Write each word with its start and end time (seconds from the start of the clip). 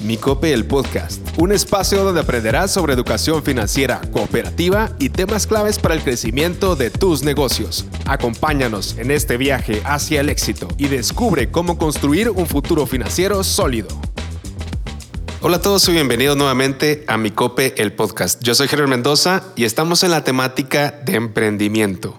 Micope 0.00 0.54
el 0.54 0.64
Podcast, 0.64 1.20
un 1.36 1.52
espacio 1.52 2.02
donde 2.02 2.22
aprenderás 2.22 2.72
sobre 2.72 2.94
educación 2.94 3.42
financiera, 3.42 4.00
cooperativa 4.12 4.90
y 4.98 5.10
temas 5.10 5.46
claves 5.46 5.78
para 5.78 5.94
el 5.94 6.00
crecimiento 6.00 6.74
de 6.74 6.90
tus 6.90 7.22
negocios. 7.22 7.84
Acompáñanos 8.06 8.96
en 8.96 9.10
este 9.10 9.36
viaje 9.36 9.82
hacia 9.84 10.20
el 10.22 10.30
éxito 10.30 10.68
y 10.78 10.88
descubre 10.88 11.50
cómo 11.50 11.76
construir 11.76 12.30
un 12.30 12.46
futuro 12.46 12.86
financiero 12.86 13.44
sólido. 13.44 13.88
Hola 15.42 15.58
a 15.58 15.60
todos 15.60 15.86
y 15.88 15.92
bienvenidos 15.92 16.36
nuevamente 16.36 17.04
a 17.06 17.18
Micope 17.18 17.74
el 17.76 17.92
Podcast. 17.92 18.42
Yo 18.42 18.54
soy 18.54 18.68
Gerard 18.68 18.88
Mendoza 18.88 19.44
y 19.54 19.64
estamos 19.64 20.02
en 20.02 20.12
la 20.12 20.24
temática 20.24 20.98
de 21.04 21.16
emprendimiento. 21.16 22.18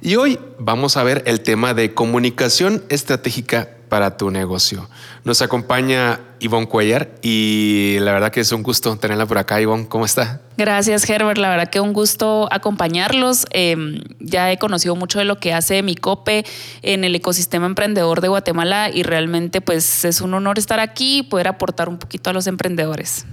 Y 0.00 0.16
hoy 0.16 0.38
vamos 0.58 0.96
a 0.96 1.02
ver 1.02 1.22
el 1.26 1.40
tema 1.42 1.74
de 1.74 1.92
comunicación 1.92 2.82
estratégica 2.88 3.76
para 3.90 4.16
tu 4.16 4.30
negocio. 4.30 4.88
Nos 5.24 5.42
acompaña 5.42 6.20
Ivonne 6.38 6.66
Cuellar 6.66 7.10
y 7.20 7.98
la 8.00 8.12
verdad 8.12 8.32
que 8.32 8.40
es 8.40 8.50
un 8.52 8.62
gusto 8.62 8.96
tenerla 8.96 9.26
por 9.26 9.36
acá. 9.36 9.60
Ivonne, 9.60 9.86
¿cómo 9.88 10.06
está? 10.06 10.40
Gracias, 10.56 11.08
Herbert. 11.10 11.36
La 11.36 11.50
verdad 11.50 11.68
que 11.68 11.80
un 11.80 11.92
gusto 11.92 12.48
acompañarlos. 12.50 13.46
Em, 13.50 14.00
ya 14.20 14.50
he 14.50 14.58
conocido 14.58 14.96
mucho 14.96 15.18
de 15.18 15.26
lo 15.26 15.36
que 15.36 15.52
hace 15.52 15.82
mi 15.82 15.96
COPE 15.96 16.46
en 16.80 17.04
el 17.04 17.14
ecosistema 17.14 17.66
emprendedor 17.66 18.22
de 18.22 18.28
Guatemala 18.28 18.88
y 18.88 19.02
realmente 19.02 19.60
pues 19.60 20.06
es 20.06 20.22
un 20.22 20.32
honor 20.32 20.58
estar 20.58 20.80
aquí 20.80 21.18
y 21.18 21.22
poder 21.24 21.48
aportar 21.48 21.90
un 21.90 21.98
poquito 21.98 22.30
a 22.30 22.32
los 22.32 22.46
emprendedores. 22.46 23.26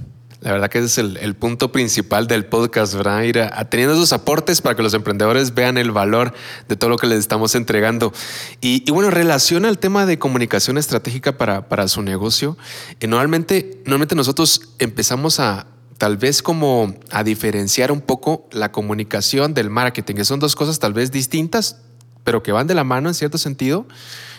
La 0.48 0.54
verdad 0.54 0.70
que 0.70 0.80
ese 0.80 1.02
es 1.02 1.16
el, 1.22 1.36
punto 1.36 1.74
principal 1.74 2.26
del 2.26 2.46
podcast, 2.46 2.94
¿verdad? 2.94 3.22
Ir 3.24 3.42
a, 3.42 3.70
teniendo 3.70 3.96
esos 3.96 4.14
aportes 4.14 4.62
para 4.62 4.78
que 4.78 4.82
los 4.82 4.94
emprendedores 4.94 5.54
vean 5.54 5.78
el 5.78 5.92
valor 5.92 6.34
de 6.70 6.78
todo 6.78 6.90
lo 6.90 6.98
que 6.98 7.06
les 7.06 7.20
estamos 7.20 7.54
entregando. 7.54 8.14
Y, 8.62 8.90
bueno, 8.92 9.12
relaciona 9.12 9.68
el 9.68 9.78
tema 9.78 10.06
de 10.06 10.18
comunicación 10.18 10.78
estratégica 10.78 11.38
para, 11.38 11.68
para 11.68 11.90
su 11.90 12.02
negocio. 12.02 12.58
Y 13.02 13.08
normalmente, 13.08 13.82
normalmente 13.84 14.16
nosotros 14.16 14.62
empezamos 14.80 15.42
a, 15.42 15.68
tal 15.98 16.16
vez 16.16 16.42
como 16.42 16.95
a 17.12 17.25
diferenciar 17.25 17.92
un 17.92 18.00
poco 18.00 18.48
la 18.53 18.72
comunicación 18.72 19.53
del 19.53 19.70
marketing, 19.70 20.16
que 20.16 20.23
son 20.23 20.40
dos 20.40 20.56
cosas 20.56 20.80
tal 20.80 20.94
vez 20.94 21.12
distintas, 21.12 21.81
pero 22.23 22.42
que 22.42 22.53
van 22.53 22.68
de 22.68 22.73
la 22.73 22.86
mano 22.86 23.09
en 23.09 23.16
cierto 23.16 23.38
sentido. 23.38 23.86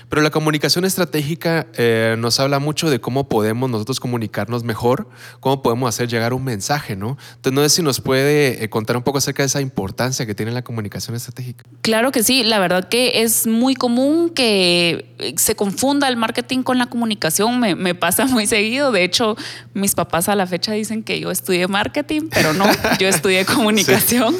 Pero 0.09 0.23
la 0.23 0.31
comunicación 0.31 0.84
estratégica 0.84 1.67
eh, 1.75 2.17
nos 2.19 2.41
habla 2.41 2.59
mucho 2.59 2.91
de 2.91 3.01
cómo 3.01 3.28
podemos 3.28 3.69
nosotros 3.70 4.01
comunicarnos 4.01 4.64
mejor, 4.64 5.09
cómo 5.41 5.62
podemos 5.62 5.89
hacer 5.89 6.09
llegar 6.09 6.33
un 6.33 6.45
mensaje, 6.45 6.97
¿no? 6.97 7.19
Entonces, 7.37 7.53
no 7.53 7.62
sé 7.62 7.69
si 7.70 7.83
nos 7.83 8.01
puede 8.01 8.64
eh, 8.64 8.70
contar 8.70 8.97
un 8.97 9.03
poco 9.03 9.19
acerca 9.19 9.42
de 9.42 9.48
esa 9.48 9.61
importancia 9.61 10.27
que 10.27 10.34
tiene 10.34 10.53
la 10.53 10.62
comunicación 10.62 11.17
estratégica. 11.17 11.64
Claro 11.83 12.12
que 12.12 12.23
sí, 12.23 12.42
la 12.42 12.59
verdad 12.59 12.89
que 12.89 13.23
es 13.23 13.47
muy 13.47 13.75
común 13.75 14.31
que 14.31 15.34
se 15.36 15.56
confunda 15.56 16.09
el 16.09 16.17
marketing 16.17 16.62
con 16.62 16.79
la 16.79 16.86
comunicación, 16.86 17.61
me, 17.61 17.75
me 17.75 17.95
pasa 17.95 18.27
muy 18.27 18.47
seguido. 18.47 18.92
De 18.92 19.05
hecho, 19.05 19.36
mis 19.75 19.95
papás 19.95 20.29
a 20.29 20.34
la 20.34 20.47
fecha 20.47 20.73
dicen 20.73 21.03
que 21.03 21.20
yo 21.20 21.31
estudié 21.31 21.69
marketing, 21.69 22.29
pero 22.31 22.53
no, 22.53 22.67
yo 22.98 23.09
estudié 23.09 23.45
comunicación. 23.47 24.34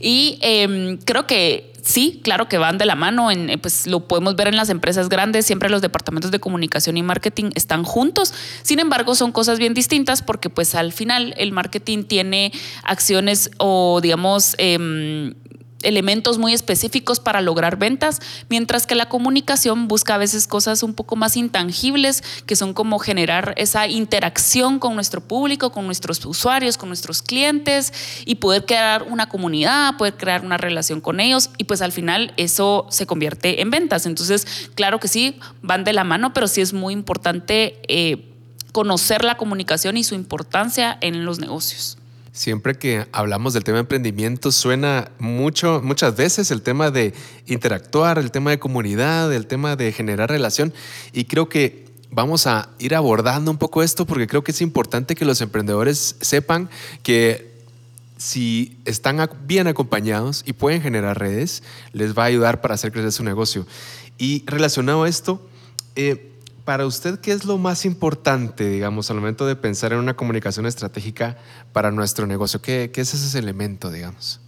Y 0.00 0.38
em, 0.42 0.98
creo 0.98 1.26
que 1.26 1.71
sí, 1.82 2.20
claro 2.24 2.48
que 2.48 2.58
van 2.58 2.78
de 2.78 2.86
la 2.86 2.94
mano, 2.94 3.30
en, 3.30 3.50
eh, 3.50 3.58
pues 3.58 3.86
lo 3.86 4.08
podemos 4.08 4.36
ver 4.36 4.48
en 4.48 4.56
las 4.56 4.70
empresas 4.70 5.08
grandes, 5.08 5.44
siempre 5.46 5.68
los 5.68 5.82
departamentos 5.82 6.30
de 6.30 6.40
comunicación 6.40 6.96
y 6.96 7.02
marketing 7.02 7.50
están 7.54 7.84
juntos. 7.84 8.32
Sin 8.62 8.78
embargo, 8.78 9.14
son 9.14 9.32
cosas 9.32 9.58
bien 9.58 9.74
distintas 9.74 10.22
porque 10.22 10.48
pues 10.48 10.74
al 10.74 10.92
final 10.92 11.34
el 11.36 11.52
marketing 11.52 12.04
tiene 12.04 12.52
acciones 12.84 13.50
o 13.58 14.00
digamos... 14.02 14.54
Eh, 14.58 15.34
elementos 15.82 16.38
muy 16.38 16.52
específicos 16.52 17.20
para 17.20 17.40
lograr 17.40 17.76
ventas, 17.76 18.20
mientras 18.48 18.86
que 18.86 18.94
la 18.94 19.08
comunicación 19.08 19.88
busca 19.88 20.14
a 20.14 20.18
veces 20.18 20.46
cosas 20.46 20.82
un 20.82 20.94
poco 20.94 21.16
más 21.16 21.36
intangibles, 21.36 22.22
que 22.46 22.56
son 22.56 22.74
como 22.74 22.98
generar 22.98 23.54
esa 23.56 23.86
interacción 23.88 24.78
con 24.78 24.94
nuestro 24.94 25.20
público, 25.20 25.72
con 25.72 25.86
nuestros 25.86 26.24
usuarios, 26.24 26.76
con 26.76 26.88
nuestros 26.88 27.22
clientes 27.22 27.92
y 28.24 28.36
poder 28.36 28.66
crear 28.66 29.04
una 29.04 29.28
comunidad, 29.28 29.96
poder 29.96 30.16
crear 30.16 30.44
una 30.44 30.56
relación 30.56 31.00
con 31.00 31.20
ellos 31.20 31.50
y 31.58 31.64
pues 31.64 31.82
al 31.82 31.92
final 31.92 32.32
eso 32.36 32.86
se 32.90 33.06
convierte 33.06 33.60
en 33.60 33.70
ventas. 33.70 34.06
Entonces, 34.06 34.70
claro 34.74 35.00
que 35.00 35.08
sí, 35.08 35.38
van 35.62 35.84
de 35.84 35.92
la 35.92 36.04
mano, 36.04 36.32
pero 36.32 36.48
sí 36.48 36.60
es 36.60 36.72
muy 36.72 36.92
importante 36.92 37.80
eh, 37.88 38.28
conocer 38.72 39.24
la 39.24 39.36
comunicación 39.36 39.96
y 39.96 40.04
su 40.04 40.14
importancia 40.14 40.98
en 41.00 41.24
los 41.24 41.38
negocios. 41.38 41.98
Siempre 42.32 42.78
que 42.78 43.06
hablamos 43.12 43.52
del 43.52 43.62
tema 43.62 43.76
de 43.76 43.80
emprendimiento 43.82 44.52
suena 44.52 45.10
mucho, 45.18 45.82
muchas 45.84 46.16
veces 46.16 46.50
el 46.50 46.62
tema 46.62 46.90
de 46.90 47.12
interactuar, 47.46 48.18
el 48.18 48.30
tema 48.30 48.50
de 48.50 48.58
comunidad, 48.58 49.30
el 49.34 49.46
tema 49.46 49.76
de 49.76 49.92
generar 49.92 50.30
relación. 50.30 50.72
Y 51.12 51.26
creo 51.26 51.50
que 51.50 51.84
vamos 52.10 52.46
a 52.46 52.70
ir 52.78 52.94
abordando 52.94 53.50
un 53.50 53.58
poco 53.58 53.82
esto 53.82 54.06
porque 54.06 54.26
creo 54.26 54.42
que 54.42 54.52
es 54.52 54.62
importante 54.62 55.14
que 55.14 55.26
los 55.26 55.42
emprendedores 55.42 56.16
sepan 56.22 56.70
que 57.02 57.52
si 58.16 58.78
están 58.86 59.28
bien 59.44 59.66
acompañados 59.66 60.42
y 60.46 60.54
pueden 60.54 60.80
generar 60.80 61.18
redes, 61.18 61.62
les 61.92 62.16
va 62.16 62.22
a 62.22 62.26
ayudar 62.26 62.62
para 62.62 62.74
hacer 62.74 62.92
crecer 62.92 63.12
su 63.12 63.24
negocio. 63.24 63.66
Y 64.16 64.42
relacionado 64.46 65.02
a 65.02 65.08
esto, 65.08 65.46
eh, 65.96 66.31
para 66.64 66.86
usted, 66.86 67.18
¿qué 67.18 67.32
es 67.32 67.44
lo 67.44 67.58
más 67.58 67.84
importante, 67.84 68.68
digamos, 68.68 69.10
al 69.10 69.16
momento 69.16 69.46
de 69.46 69.56
pensar 69.56 69.92
en 69.92 69.98
una 69.98 70.14
comunicación 70.14 70.66
estratégica 70.66 71.36
para 71.72 71.90
nuestro 71.90 72.26
negocio? 72.26 72.62
¿Qué, 72.62 72.90
es 72.94 73.14
ese 73.14 73.38
elemento, 73.38 73.90
digamos? 73.90 74.40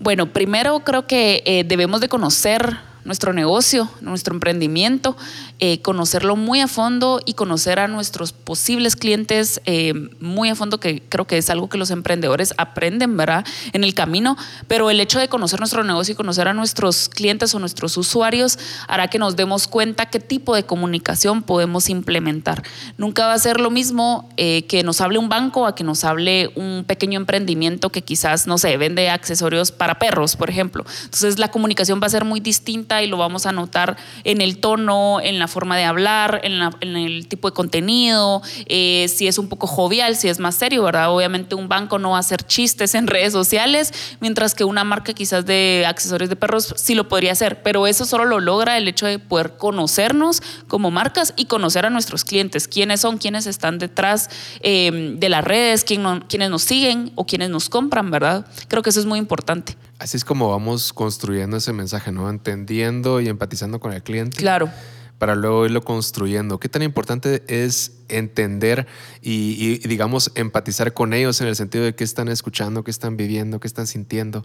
Bueno, 0.00 0.32
primero 0.32 0.80
creo 0.80 1.06
que 1.06 1.42
eh, 1.44 1.64
debemos 1.64 2.00
de 2.00 2.08
conocer 2.08 2.78
nuestro 3.04 3.32
negocio, 3.32 3.88
nuestro 4.00 4.34
emprendimiento, 4.34 5.16
eh, 5.58 5.80
conocerlo 5.82 6.36
muy 6.36 6.60
a 6.60 6.68
fondo 6.68 7.20
y 7.24 7.34
conocer 7.34 7.78
a 7.78 7.88
nuestros 7.88 8.32
posibles 8.32 8.96
clientes 8.96 9.60
eh, 9.66 9.92
muy 10.20 10.48
a 10.48 10.54
fondo, 10.54 10.80
que 10.80 11.02
creo 11.08 11.26
que 11.26 11.38
es 11.38 11.50
algo 11.50 11.68
que 11.68 11.78
los 11.78 11.90
emprendedores 11.90 12.54
aprenden, 12.56 13.16
¿verdad? 13.16 13.44
En 13.72 13.84
el 13.84 13.94
camino, 13.94 14.36
pero 14.68 14.90
el 14.90 15.00
hecho 15.00 15.18
de 15.18 15.28
conocer 15.28 15.60
nuestro 15.60 15.84
negocio 15.84 16.12
y 16.12 16.16
conocer 16.16 16.48
a 16.48 16.54
nuestros 16.54 17.08
clientes 17.08 17.54
o 17.54 17.58
nuestros 17.58 17.96
usuarios 17.96 18.58
hará 18.88 19.08
que 19.08 19.18
nos 19.18 19.36
demos 19.36 19.68
cuenta 19.68 20.06
qué 20.06 20.20
tipo 20.20 20.54
de 20.54 20.64
comunicación 20.64 21.42
podemos 21.42 21.88
implementar. 21.90 22.62
Nunca 22.96 23.26
va 23.26 23.34
a 23.34 23.38
ser 23.38 23.60
lo 23.60 23.70
mismo 23.70 24.30
eh, 24.36 24.64
que 24.66 24.82
nos 24.82 25.00
hable 25.00 25.18
un 25.18 25.28
banco 25.28 25.66
a 25.66 25.74
que 25.74 25.84
nos 25.84 26.04
hable 26.04 26.50
un 26.54 26.84
pequeño 26.86 27.18
emprendimiento 27.18 27.90
que 27.90 28.02
quizás, 28.02 28.46
no 28.46 28.58
sé, 28.58 28.76
vende 28.76 29.10
accesorios 29.10 29.72
para 29.72 29.98
perros, 29.98 30.36
por 30.36 30.50
ejemplo. 30.50 30.84
Entonces 31.04 31.38
la 31.38 31.50
comunicación 31.50 32.00
va 32.02 32.06
a 32.06 32.10
ser 32.10 32.24
muy 32.24 32.40
distinta 32.40 32.93
y 33.02 33.06
lo 33.06 33.16
vamos 33.16 33.46
a 33.46 33.52
notar 33.52 33.96
en 34.24 34.40
el 34.40 34.58
tono, 34.58 35.20
en 35.20 35.38
la 35.38 35.48
forma 35.48 35.76
de 35.76 35.84
hablar, 35.84 36.40
en, 36.44 36.96
el 36.96 37.28
tipo 37.28 37.50
de 37.50 37.54
contenido, 37.54 38.42
eh, 38.66 39.06
si 39.08 39.26
es 39.26 39.38
un 39.38 39.48
poco 39.48 39.66
jovial, 39.66 40.16
si 40.16 40.28
es 40.28 40.38
más 40.38 40.54
serio, 40.54 40.84
¿verdad? 40.84 41.10
Obviamente 41.10 41.54
un 41.54 41.68
banco 41.68 41.98
no 41.98 42.10
va 42.10 42.18
a 42.18 42.20
hacer 42.20 42.42
chistes 42.44 42.94
en 42.94 43.06
redes 43.14 43.32
sociales, 43.32 43.92
mientras 44.20 44.54
que 44.54 44.64
una 44.64 44.84
marca 44.84 45.12
quizás 45.14 45.46
de 45.46 45.84
accesorios 45.86 46.30
de 46.30 46.36
perros 46.36 46.74
sí 46.76 46.94
lo 46.94 47.08
podría 47.08 47.32
hacer, 47.32 47.62
pero 47.62 47.86
eso 47.86 48.04
solo 48.04 48.24
lo 48.24 48.40
logra 48.40 48.76
el 48.76 48.86
hecho 48.86 49.06
de 49.06 49.18
poder 49.18 49.56
conocernos 49.56 50.42
como 50.68 50.90
marcas 50.90 51.34
y 51.36 51.46
conocer 51.46 51.86
a 51.86 51.90
nuestros 51.90 52.24
clientes, 52.24 52.68
quiénes 52.68 53.00
son, 53.00 53.18
quiénes 53.18 53.46
están 53.46 53.78
detrás 53.78 54.30
eh, 54.60 55.14
de 55.18 55.28
las 55.28 55.42
redes, 55.44 55.84
quién 55.84 56.04
quiénes 56.28 56.50
nos 56.50 56.62
siguen 56.62 57.12
o 57.14 57.26
quiénes 57.26 57.50
nos 57.50 57.68
compran, 57.68 58.10
¿verdad? 58.10 58.46
Creo 58.68 58.82
que 58.82 58.90
eso 58.90 59.00
es 59.00 59.06
muy 59.06 59.18
importante. 59.18 59.76
Así 59.98 60.16
es 60.16 60.24
como 60.24 60.50
vamos 60.50 60.92
construyendo 60.92 61.56
ese 61.56 61.72
mensaje, 61.72 62.10
¿no? 62.12 62.28
Entendiendo 62.28 63.20
y 63.20 63.28
empatizando 63.28 63.80
con 63.80 63.92
el 63.92 64.02
cliente. 64.02 64.36
Claro. 64.36 64.70
Para 65.18 65.36
luego 65.36 65.64
irlo 65.64 65.82
construyendo. 65.82 66.58
¿Qué 66.58 66.68
tan 66.68 66.82
importante 66.82 67.44
es 67.46 67.92
entender 68.08 68.86
y, 69.22 69.78
digamos, 69.86 70.32
empatizar 70.34 70.92
con 70.92 71.14
ellos 71.14 71.40
en 71.40 71.46
el 71.46 71.56
sentido 71.56 71.84
de 71.84 71.94
qué 71.94 72.02
están 72.02 72.28
escuchando, 72.28 72.82
qué 72.82 72.90
están 72.90 73.16
viviendo, 73.16 73.60
qué 73.60 73.68
están 73.68 73.86
sintiendo? 73.86 74.44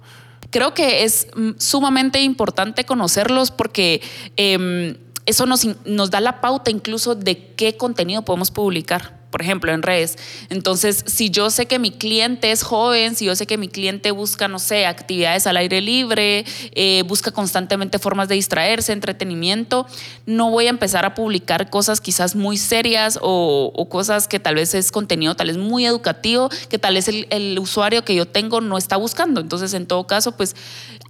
Creo 0.51 0.73
que 0.75 1.03
es 1.03 1.27
mm, 1.35 1.51
sumamente 1.57 2.21
importante 2.21 2.85
conocerlos 2.85 3.49
porque 3.49 4.01
em, 4.37 4.95
eso 5.25 5.47
nos, 5.47 5.67
nos 5.85 6.11
da 6.11 6.21
la 6.21 6.39
pauta 6.39 6.69
incluso 6.69 7.15
de 7.15 7.53
qué 7.55 7.75
contenido 7.75 8.23
podemos 8.23 8.51
publicar 8.51 9.18
por 9.29 9.41
ejemplo, 9.41 9.71
en 9.71 9.81
redes. 9.81 10.17
Entonces, 10.49 11.03
si 11.07 11.29
yo 11.29 11.49
sé 11.49 11.65
que 11.65 11.79
mi 11.79 11.91
cliente 11.91 12.51
es 12.51 12.63
joven, 12.63 13.15
si 13.15 13.25
yo 13.25 13.35
sé 13.35 13.45
que 13.45 13.57
mi 13.57 13.67
cliente 13.67 14.11
busca, 14.11 14.47
no 14.47 14.59
sé, 14.59 14.85
actividades 14.85 15.47
al 15.47 15.57
aire 15.57 15.81
libre, 15.81 16.45
eh, 16.73 17.03
busca 17.07 17.31
constantemente 17.31 17.99
formas 17.99 18.27
de 18.27 18.35
distraerse, 18.35 18.91
entretenimiento, 18.91 19.85
no 20.25 20.49
voy 20.49 20.67
a 20.67 20.69
empezar 20.69 21.05
a 21.05 21.13
publicar 21.13 21.69
cosas 21.69 22.01
quizás 22.01 22.35
muy 22.35 22.57
serias 22.57 23.19
o, 23.21 23.87
cosas 23.89 24.27
que 24.27 24.39
tal 24.39 24.55
vez 24.55 24.75
es 24.75 24.91
contenido 24.91 25.35
tal 25.35 25.47
vez 25.47 25.57
muy 25.57 25.85
educativo, 25.85 26.49
que 26.69 26.77
tal 26.77 26.93
vez 26.93 27.07
el, 27.07 27.57
usuario 27.59 28.05
que 28.05 28.15
yo 28.15 28.27
tengo 28.27 28.61
no 28.61 28.77
está 28.77 28.95
buscando. 28.95 29.41
Entonces, 29.41 29.73
en 29.73 29.85
todo 29.85 30.05
caso, 30.05 30.33
pues 30.33 30.55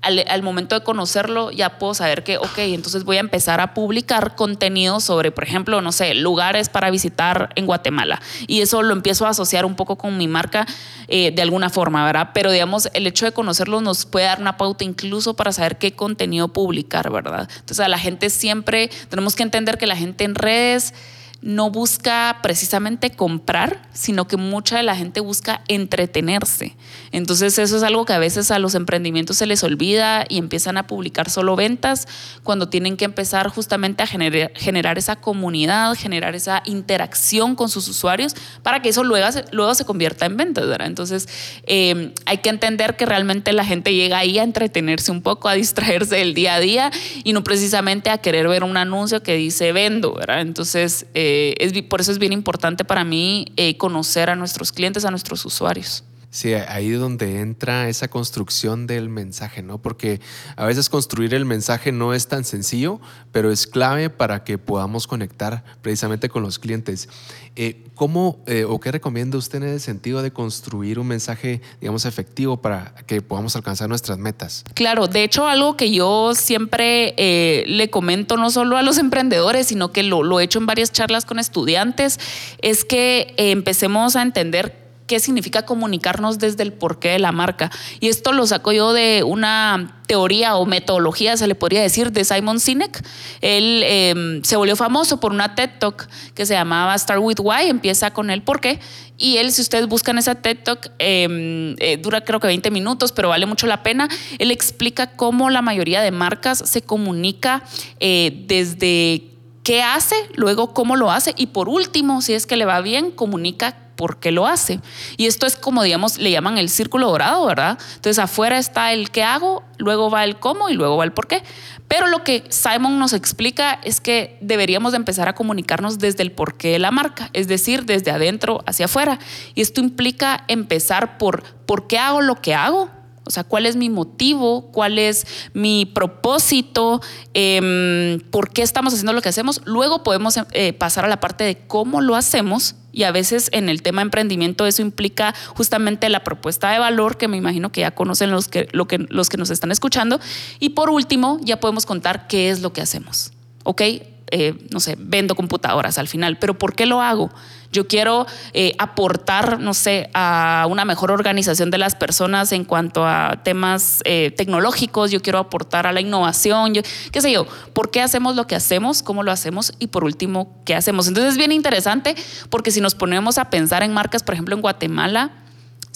al, 0.01 0.44
momento 0.44 0.75
de 0.75 0.83
conocerlo 0.83 1.51
ya 1.51 1.77
puedo 1.77 1.94
saber 1.94 2.24
que, 2.24 2.38
ok, 2.38 2.57
entonces 2.60 3.04
voy 3.04 3.18
a 3.18 3.19
empezar 3.19 3.60
a 3.60 3.74
publicar 3.74 4.36
contenido 4.36 5.00
sobre, 5.00 5.31
por 5.31 5.44
ejemplo, 5.44 5.81
no 5.81 5.92
sé, 5.92 6.13
lugares 6.13 6.69
para 6.69 6.89
visitar 6.89 7.50
en 7.56 7.65
Guatemala. 7.65 8.09
Y 8.48 8.62
eso 8.62 8.82
lo 8.82 8.94
empiezo 8.94 9.26
a 9.26 9.30
asociar 9.30 9.66
un 9.66 9.76
poco 9.76 9.98
con 9.98 10.18
mi 10.18 10.28
marca 10.28 10.66
eh, 11.08 11.32
de 11.32 11.42
alguna 11.42 11.70
forma, 11.70 12.06
¿verdad? 12.06 12.30
Pero 12.34 12.52
digamos, 12.52 12.90
el 12.94 13.08
hecho 13.08 13.26
de 13.26 13.32
conocerlo 13.32 13.82
nos 13.82 14.06
puede 14.06 14.26
dar 14.26 14.40
una 14.40 14.58
pauta 14.58 14.84
incluso 14.84 15.36
para 15.36 15.52
saber 15.52 15.78
qué 15.78 15.94
contenido 15.94 16.48
publicar, 16.48 17.12
¿verdad? 17.12 17.50
Entonces 17.60 17.80
a 17.80 17.90
la 17.90 18.00
gente 18.00 18.30
siempre, 18.30 18.90
tenemos 19.10 19.36
que 19.36 19.44
entender 19.44 19.78
que 19.78 19.88
la 19.88 19.96
gente 19.96 20.24
en 20.24 20.36
redes 20.36 20.94
no 21.41 21.69
busca 21.69 22.39
precisamente 22.44 23.12
comprar, 23.12 23.88
sino 23.94 24.27
que 24.27 24.36
mucha 24.36 24.77
de 24.77 24.83
la 24.83 24.95
gente 24.95 25.21
busca 25.21 25.62
entretenerse. 25.69 26.75
Entonces 27.12 27.57
eso 27.57 27.77
es 27.77 27.83
algo 27.83 28.03
que 28.06 28.12
a 28.12 28.19
veces 28.19 28.51
a 28.51 28.59
los 28.59 28.75
emprendimientos 28.75 29.38
se 29.38 29.45
les 29.45 29.63
olvida 29.63 30.25
y 30.27 30.38
empiezan 30.38 30.75
a 30.75 30.86
publicar 30.86 31.30
solo 31.30 31.56
ventas 31.56 32.07
cuando 32.44 32.68
tienen 32.68 32.97
que 32.97 33.06
empezar 33.06 33.47
justamente 33.47 34.03
a 34.03 34.07
generar, 34.07 34.97
esa 34.97 35.15
comunidad, 35.15 35.95
generar 35.95 36.36
esa 36.36 36.62
interacción 36.65 37.56
con 37.56 37.69
sus 37.69 37.88
usuarios 37.88 38.36
para 38.62 38.81
que 38.81 38.89
eso 38.89 39.03
luego, 39.03 39.27
luego 39.51 39.75
se 39.75 39.86
convierta 39.86 40.25
en 40.25 40.36
ventas. 40.36 40.68
¿verdad? 40.68 40.88
Entonces 40.88 41.30
eh, 41.68 42.13
hay 42.25 42.39
que 42.39 42.50
entender 42.50 42.97
que 42.97 43.06
realmente 43.06 43.53
la 43.53 43.63
gente 43.63 43.94
llega 43.94 44.18
ahí 44.18 44.39
a 44.39 44.44
entretenerse 44.44 45.12
un 45.12 45.21
poco, 45.21 45.47
a 45.47 45.53
distraerse 45.53 46.18
del 46.18 46.33
día 46.33 46.56
a 46.56 46.59
día 46.59 46.91
y 47.24 47.31
no 47.31 47.45
precisamente 47.45 48.09
a 48.09 48.18
querer 48.18 48.50
ver 48.50 48.65
un 48.65 48.75
anuncio 48.75 49.24
que 49.24 49.36
dice 49.36 49.71
vendo. 49.71 50.15
¿verdad? 50.15 50.41
Entonces... 50.41 51.06
Eh, 51.13 51.29
eh, 51.30 51.56
es, 51.60 51.80
por 51.84 52.02
eso 52.02 52.12
es 52.12 52.18
bien 52.18 52.34
importante 52.34 52.84
para 52.84 53.04
mí 53.04 53.54
eh, 53.56 53.78
conocer 53.78 54.30
a 54.30 54.36
nuestros 54.36 54.72
clientes, 54.72 55.06
a 55.06 55.12
nuestros 55.12 55.46
usuarios. 55.46 56.04
Sí, 56.31 56.54
ahí 56.54 56.94
es 56.94 57.00
donde 57.00 57.40
entra 57.40 57.90
esa 57.90 58.08
construcción 58.08 58.86
del 58.86 59.10
mensaje, 59.10 59.64
¿no? 59.64 59.81
Porque 59.81 60.22
a 60.58 60.66
veces 60.66 60.88
construir 60.88 61.34
el 61.34 61.44
mensaje 61.44 61.92
no 61.92 62.14
es 62.14 62.28
tan 62.28 62.44
sencillo, 62.44 63.00
pero 63.31 63.52
es 63.52 63.66
clave 63.66 64.12
para 64.12 64.44
que 64.44 64.60
podamos 64.60 65.08
conectar 65.08 65.64
precisamente 65.81 66.30
con 66.30 66.44
los 66.44 66.60
clientes. 66.60 67.10
Eh, 67.56 67.84
¿Cómo 67.96 68.44
eh, 68.46 68.64
o 68.64 68.80
qué 68.80 68.92
recomienda 68.92 69.40
usted 69.40 69.64
en 69.64 69.70
el 69.70 69.80
sentido 69.80 70.22
de 70.22 70.31
construir 70.31 71.00
un 71.00 71.08
mensaje, 71.08 71.62
digamos, 71.81 72.06
efectivo 72.06 72.58
para 72.58 72.94
que 73.08 73.24
podamos 73.24 73.56
alcanzar 73.56 73.90
nuestras 73.90 74.20
metas? 74.20 74.64
Claro, 74.75 75.08
de 75.08 75.24
hecho, 75.24 75.48
algo 75.48 75.75
que 75.78 75.90
yo 75.90 76.36
siempre 76.36 77.16
eh, 77.18 77.64
le 77.66 77.90
comento 77.90 78.38
no 78.38 78.52
solo 78.52 78.78
a 78.78 78.84
los 78.84 79.00
emprendedores, 79.00 79.66
sino 79.66 79.92
que 79.92 80.04
lo, 80.04 80.22
lo 80.22 80.40
he 80.40 80.44
hecho 80.44 80.60
en 80.60 80.68
varias 80.68 80.92
charlas 80.92 81.25
con 81.25 81.40
estudiantes, 81.40 82.20
es 82.62 82.86
que 82.86 83.34
empecemos 83.36 84.16
a 84.16 84.22
entender 84.22 84.88
qué 85.10 85.20
significa 85.20 85.64
comunicarnos 85.64 86.38
desde 86.38 86.62
el 86.62 86.72
porqué 86.72 87.10
de 87.10 87.20
la 87.20 87.32
marca. 87.32 87.72
Y 88.00 88.10
esto 88.10 88.32
lo 88.32 88.46
saco 88.46 88.72
yo 88.72 88.94
de 88.94 89.24
una 89.24 90.00
teoría 90.06 90.56
o 90.56 90.68
metodología, 90.68 91.36
se 91.36 91.48
le 91.48 91.56
podría 91.56 91.82
decir, 91.82 92.12
de 92.12 92.24
Simon 92.24 92.60
Sinek. 92.60 93.04
Él 93.42 93.82
em, 93.86 94.44
se 94.44 94.56
volvió 94.56 94.76
famoso 94.76 95.20
por 95.20 95.32
una 95.32 95.56
TED 95.56 95.72
Talk 95.80 96.08
que 96.36 96.46
se 96.46 96.54
llamaba 96.54 96.96
Start 96.96 97.22
with 97.24 97.40
Why, 97.40 97.70
empieza 97.70 98.12
con 98.12 98.30
el 98.30 98.44
porqué. 98.44 98.80
Y 99.18 99.38
él, 99.38 99.52
si 99.52 99.64
ustedes 99.64 99.88
buscan 99.88 100.20
esa 100.20 100.36
TED 100.36 100.60
Talk, 100.64 100.92
em, 101.00 101.76
eh, 101.80 101.98
dura 101.98 102.22
creo 102.22 102.40
que 102.40 102.46
20 102.46 102.70
minutos, 102.70 103.12
pero 103.12 103.30
vale 103.30 103.48
mucho 103.48 103.66
la 103.66 103.82
pena. 103.82 104.08
Él 104.38 104.52
explica 104.52 105.16
cómo 105.16 105.50
la 105.50 105.64
mayoría 105.64 106.02
de 106.04 106.12
marcas 106.12 106.62
se 106.64 106.84
comunica 106.84 107.64
eh, 108.00 108.44
desde 108.46 109.38
qué 109.64 109.84
hace, 109.84 110.16
luego 110.36 110.74
cómo 110.74 110.96
lo 110.96 111.12
hace 111.12 111.34
y 111.38 111.48
por 111.48 111.70
último, 111.70 112.22
si 112.22 112.34
es 112.34 112.46
que 112.46 112.58
le 112.58 112.66
va 112.66 112.82
bien, 112.82 113.12
comunica 113.12 113.76
por 114.00 114.22
qué 114.22 114.32
lo 114.32 114.48
hace. 114.48 114.80
Y 115.18 115.26
esto 115.26 115.46
es 115.46 115.58
como, 115.58 115.84
digamos, 115.84 116.20
le 116.20 116.32
llaman 116.32 116.58
el 116.58 116.70
círculo 116.70 117.10
dorado, 117.10 117.46
¿verdad? 117.46 117.78
Entonces 117.96 118.18
afuera 118.18 118.58
está 118.58 118.94
el 118.94 119.12
qué 119.12 119.24
hago, 119.24 119.62
luego 119.78 120.10
va 120.10 120.24
el 120.24 120.40
cómo 120.40 120.70
y 120.70 120.74
luego 120.74 120.96
va 120.96 121.04
el 121.04 121.12
por 121.12 121.28
qué. 121.28 121.44
Pero 121.90 122.08
lo 122.08 122.24
que 122.24 122.46
Simon 122.48 122.98
nos 122.98 123.12
explica 123.12 123.80
es 123.84 124.00
que 124.00 124.38
deberíamos 124.40 124.94
de 124.94 124.98
empezar 124.98 125.28
a 125.28 125.36
comunicarnos 125.36 126.00
desde 126.00 126.24
el 126.24 126.32
porqué 126.32 126.70
de 126.70 126.80
la 126.80 126.92
marca, 126.92 127.30
es 127.34 127.50
decir, 127.50 127.84
desde 127.84 128.12
adentro 128.12 128.64
hacia 128.66 128.86
afuera. 128.86 129.20
Y 129.54 129.62
esto 129.62 129.82
implica 129.82 130.46
empezar 130.48 131.18
por 131.18 131.44
por 131.66 131.88
qué 131.88 131.98
hago 131.98 132.22
lo 132.22 132.36
que 132.36 132.56
hago, 132.56 132.90
o 133.30 133.31
sea, 133.31 133.44
¿cuál 133.44 133.68
es 133.68 133.76
mi 133.76 133.92
motivo? 133.92 134.72
¿Cuál 134.72 134.98
es 134.98 135.28
mi 135.54 135.86
propósito? 135.86 137.00
Em, 137.36 138.20
¿Por 138.31 138.50
qué 138.50 138.64
estamos 138.64 138.92
haciendo 138.92 139.14
lo 139.14 139.22
que 139.22 139.30
hacemos? 139.30 139.62
Luego 139.66 140.02
podemos 140.02 140.40
eh, 140.52 140.74
pasar 140.74 141.06
a 141.06 141.08
la 141.08 141.20
parte 141.20 141.44
de 141.44 141.60
cómo 141.68 142.02
lo 142.02 142.16
hacemos 142.16 142.74
y 142.92 143.04
a 143.04 143.12
veces 143.12 143.52
en 143.54 143.70
el 143.70 143.84
tema 143.84 144.02
emprendimiento 144.02 144.66
eso 144.66 144.81
implica 144.81 145.36
justamente 145.56 146.10
la 146.10 146.24
propuesta 146.24 146.72
de 146.72 146.80
valor 146.80 147.18
que 147.18 147.28
me 147.28 147.38
imagino 147.38 147.72
que 147.72 147.81
ya 147.81 147.92
conocen 147.92 148.31
los 148.31 148.48
que, 148.48 148.68
lo 148.72 148.88
que, 148.88 148.98
los 148.98 149.30
que 149.30 149.38
nos 149.38 149.52
están 149.52 149.72
escuchando. 149.72 150.20
Y 150.60 150.70
por 150.70 150.90
último, 150.90 151.40
ya 151.44 151.60
podemos 151.60 151.86
contar 151.86 152.25
qué 152.25 152.50
es 152.50 152.62
lo 152.62 152.74
que 152.74 152.82
hacemos. 152.82 153.32
¿Ok? 153.64 153.84
Eh, 154.31 154.54
no 154.70 154.80
sé, 154.80 154.96
vendo 155.00 155.36
computadoras 155.36 155.98
al 155.98 156.08
final, 156.08 156.38
pero 156.38 156.58
¿por 156.58 156.76
qué 156.76 156.86
lo 156.86 157.02
hago? 157.02 157.31
Yo 157.72 157.88
quiero 157.88 158.26
eh, 158.54 158.74
aportar, 158.80 159.60
no 159.60 159.74
sé, 159.74 160.10
a 160.14 160.66
una 160.70 160.86
mejor 160.86 161.12
organización 161.12 161.70
de 161.70 161.78
las 161.78 161.96
personas 161.96 162.52
en 162.52 162.64
cuanto 162.64 163.06
a 163.06 163.42
temas 163.44 164.02
eh, 164.06 164.34
tecnológicos, 164.36 165.12
yo 165.12 165.22
quiero 165.22 165.38
aportar 165.40 165.86
a 165.86 165.94
la 165.94 166.02
innovación, 166.02 166.74
yo, 166.74 166.81
qué 167.12 167.22
sé 167.22 167.31
yo, 167.31 167.46
¿por 167.74 167.92
qué 167.92 168.02
hacemos 168.02 168.36
lo 168.36 168.48
que 168.48 168.56
hacemos? 168.56 169.04
¿Cómo 169.04 169.22
lo 169.22 169.31
hacemos? 169.31 169.74
Y 169.80 169.88
por 169.88 170.04
último, 170.04 170.62
¿qué 170.66 170.75
hacemos? 170.75 171.08
Entonces 171.08 171.34
es 171.34 171.38
bien 171.38 171.52
interesante 171.52 172.16
porque 172.50 172.72
si 172.72 172.82
nos 172.82 172.96
ponemos 172.96 173.38
a 173.38 173.50
pensar 173.50 173.84
en 173.84 173.94
marcas, 173.94 174.24
por 174.24 174.34
ejemplo, 174.34 174.56
en 174.56 174.62
Guatemala, 174.62 175.32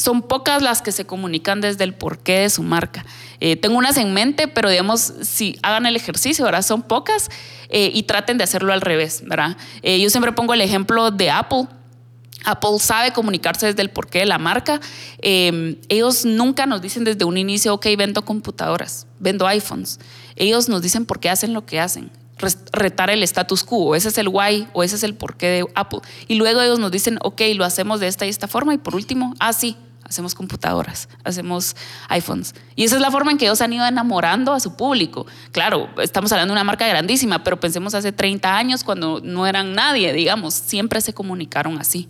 son 0.03 0.21
pocas 0.21 0.61
las 0.61 0.81
que 0.81 0.91
se 0.91 1.05
comunican 1.05 1.61
desde 1.61 1.85
el 1.85 1.93
porqué 1.93 2.39
de 2.39 2.49
su 2.49 2.61
marca. 2.61 3.05
Eh, 3.39 3.55
tengo 3.55 3.77
unas 3.77 3.95
en 3.95 4.13
mente, 4.13 4.49
pero 4.49 4.69
digamos, 4.69 5.13
si 5.21 5.57
hagan 5.63 5.85
el 5.85 5.95
ejercicio, 5.95 6.43
¿verdad? 6.43 6.61
Son 6.61 6.81
pocas 6.81 7.29
eh, 7.69 7.89
y 7.93 8.03
traten 8.03 8.37
de 8.37 8.43
hacerlo 8.43 8.73
al 8.73 8.81
revés, 8.81 9.23
¿verdad? 9.25 9.55
Eh, 9.81 10.01
yo 10.01 10.09
siempre 10.09 10.33
pongo 10.33 10.53
el 10.53 10.59
ejemplo 10.59 11.09
de 11.09 11.31
Apple. 11.31 11.67
Apple 12.43 12.79
sabe 12.79 13.13
comunicarse 13.13 13.67
desde 13.67 13.81
el 13.81 13.91
porqué 13.91 14.19
de 14.19 14.25
la 14.25 14.39
marca. 14.39 14.81
Em, 15.19 15.77
ellos 15.87 16.25
nunca 16.25 16.65
nos 16.65 16.81
dicen 16.81 17.05
desde 17.05 17.23
un 17.23 17.37
inicio, 17.37 17.73
ok, 17.73 17.87
vendo 17.97 18.25
computadoras, 18.25 19.07
vendo 19.19 19.47
iPhones. 19.47 20.01
Ellos 20.35 20.67
nos 20.67 20.81
dicen 20.81 21.05
por 21.05 21.21
qué 21.21 21.29
hacen 21.29 21.53
lo 21.53 21.65
que 21.65 21.79
hacen 21.79 22.11
retar 22.73 23.09
el 23.09 23.23
status 23.23 23.63
quo, 23.63 23.95
ese 23.95 24.09
es 24.09 24.17
el 24.17 24.27
why 24.27 24.67
o 24.73 24.83
ese 24.83 24.97
es 24.97 25.03
el 25.03 25.15
porqué 25.15 25.47
de 25.47 25.65
Apple. 25.75 25.99
Y 26.27 26.35
luego 26.35 26.61
ellos 26.61 26.79
nos 26.79 26.91
dicen, 26.91 27.19
ok, 27.21 27.41
lo 27.55 27.63
hacemos 27.63 28.01
de 28.01 28.07
esta 28.07 28.25
y 28.25 28.29
esta 28.29 28.49
forma 28.49 28.73
y 28.73 28.77
por 28.79 28.95
último, 28.95 29.33
ah, 29.39 29.53
sí, 29.53 29.77
hacemos 30.13 30.35
computadoras, 30.35 31.09
hacemos 31.23 31.75
iPhones. 32.09 32.55
Y 32.75 32.83
esa 32.85 32.95
es 32.95 33.01
la 33.01 33.11
forma 33.11 33.31
en 33.31 33.37
que 33.37 33.45
ellos 33.45 33.61
han 33.61 33.73
ido 33.73 33.85
enamorando 33.85 34.53
a 34.53 34.59
su 34.59 34.75
público. 34.75 35.25
Claro, 35.51 35.89
estamos 36.01 36.31
hablando 36.31 36.53
de 36.53 36.59
una 36.59 36.63
marca 36.63 36.87
grandísima, 36.87 37.43
pero 37.43 37.59
pensemos 37.59 37.93
hace 37.95 38.11
30 38.11 38.55
años 38.55 38.83
cuando 38.83 39.19
no 39.21 39.47
eran 39.47 39.73
nadie, 39.73 40.13
digamos, 40.13 40.53
siempre 40.53 41.01
se 41.01 41.13
comunicaron 41.13 41.79
así. 41.79 42.07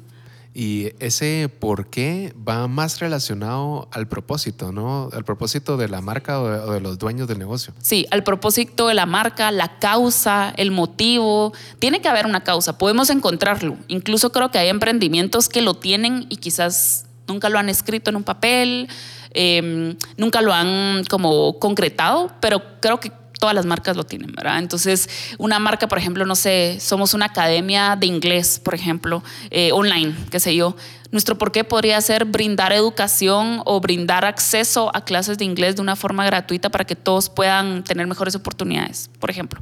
Y 0.55 0.91
ese 0.99 1.49
por 1.49 1.87
qué 1.87 2.33
va 2.47 2.67
más 2.67 2.99
relacionado 2.99 3.87
al 3.91 4.07
propósito, 4.07 4.71
¿no? 4.71 5.09
Al 5.11 5.25
propósito 5.25 5.77
de 5.77 5.89
la 5.89 6.01
marca 6.01 6.39
o 6.39 6.71
de, 6.71 6.79
los 6.79 6.99
dueños 6.99 7.27
del 7.27 7.39
negocio. 7.39 7.73
Sí, 7.81 8.05
al 8.11 8.23
propósito 8.23 8.87
de 8.87 8.93
la 8.93 9.07
marca, 9.07 9.51
la 9.51 9.79
causa, 9.79 10.53
el 10.57 10.69
motivo. 10.69 11.53
Tiene 11.79 12.01
que 12.01 12.07
haber 12.07 12.27
una 12.27 12.43
causa, 12.43 12.77
podemos 12.77 13.09
encontrarlo. 13.09 13.77
Incluso 13.87 14.31
creo 14.31 14.51
que 14.51 14.59
hay 14.59 14.69
emprendimientos 14.69 15.49
que 15.49 15.63
lo 15.63 15.73
tienen 15.73 16.27
y 16.29 16.37
quizás 16.37 17.05
nunca 17.27 17.49
lo 17.49 17.59
han 17.59 17.69
escrito 17.69 18.09
en 18.09 18.15
un 18.15 18.23
papel, 18.23 18.87
em, 19.31 19.95
nunca 20.17 20.41
lo 20.41 20.53
han 20.53 21.03
como 21.09 21.59
concretado, 21.59 22.31
pero 22.39 22.61
creo 22.79 22.99
que 22.99 23.11
todas 23.43 23.53
las 23.53 23.65
marcas 23.65 23.97
lo 23.97 24.05
tienen, 24.05 24.31
¿verdad? 24.31 24.59
Entonces, 24.59 25.09
una 25.37 25.59
marca, 25.59 25.89
por 25.89 25.97
ejemplo, 25.97 26.25
no 26.25 26.33
sé, 26.33 26.77
somos 26.79 27.13
una 27.13 27.25
academia 27.25 27.97
de 27.97 28.07
inglés, 28.07 28.57
por 28.57 28.73
ejemplo, 28.73 29.21
eh, 29.51 29.73
online, 29.73 30.15
qué 30.31 30.39
sé 30.39 30.55
yo. 30.55 30.77
Nuestro 31.11 31.37
porqué 31.37 31.65
podría 31.65 31.99
ser 31.99 32.23
brindar 32.23 32.71
educación 32.71 33.61
o 33.65 33.81
brindar 33.81 34.23
acceso 34.23 34.95
a 34.95 35.03
clases 35.03 35.37
de 35.37 35.43
inglés 35.43 35.75
de 35.75 35.81
una 35.81 35.97
forma 35.97 36.25
gratuita 36.25 36.69
para 36.69 36.85
que 36.85 36.95
todos 36.95 37.29
puedan 37.29 37.83
tener 37.83 38.07
mejores 38.07 38.33
oportunidades, 38.33 39.09
por 39.19 39.29
ejemplo. 39.29 39.59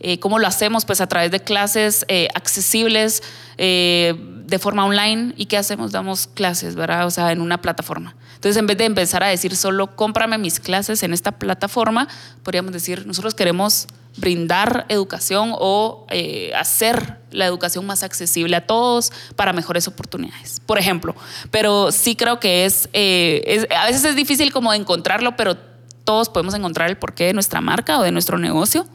Eh, 0.00 0.20
¿Cómo 0.20 0.38
lo 0.38 0.46
hacemos? 0.46 0.84
Pues 0.84 1.00
a 1.00 1.06
través 1.06 1.30
de 1.30 1.40
clases 1.40 2.04
eh, 2.08 2.28
accesibles 2.34 3.22
de 3.56 4.58
forma 4.60 4.84
online. 4.84 5.32
¿Y 5.38 5.46
qué 5.46 5.56
hacemos? 5.56 5.90
Damos 5.92 6.26
clases, 6.26 6.74
¿verdad? 6.74 7.06
O 7.06 7.10
sea, 7.10 7.32
en 7.32 7.40
una 7.40 7.62
plataforma. 7.62 8.14
Entonces, 8.42 8.58
en 8.58 8.66
vez 8.66 8.76
de 8.76 8.86
empezar 8.86 9.22
a 9.22 9.28
decir 9.28 9.54
solo 9.54 9.94
cómprame 9.94 10.36
mis 10.36 10.58
clases 10.58 11.04
en 11.04 11.12
esta 11.12 11.30
plataforma, 11.30 12.08
podríamos 12.42 12.72
decir, 12.72 13.06
nosotros 13.06 13.34
queremos 13.34 13.86
brindar 14.16 14.84
educación 14.88 15.54
o 15.56 16.08
eh, 16.10 16.50
hacer 16.56 17.20
la 17.30 17.46
educación 17.46 17.86
más 17.86 18.02
accesible 18.02 18.56
a 18.56 18.66
todos 18.66 19.12
para 19.36 19.52
mejores 19.52 19.86
oportunidades, 19.86 20.58
por 20.66 20.76
ejemplo. 20.76 21.14
Pero 21.52 21.92
sí 21.92 22.16
creo 22.16 22.40
que 22.40 22.64
es, 22.64 22.88
eh, 22.92 23.44
es 23.46 23.68
a 23.70 23.86
veces 23.86 24.04
es 24.04 24.16
difícil 24.16 24.52
como 24.52 24.74
encontrarlo, 24.74 25.36
pero 25.36 25.56
todos 26.02 26.28
podemos 26.28 26.54
encontrar 26.54 26.90
el 26.90 26.96
porqué 26.96 27.26
de 27.26 27.34
nuestra 27.34 27.60
marca 27.60 28.00
o 28.00 28.02
de 28.02 28.10
nuestro 28.10 28.38
negocio. 28.38 28.88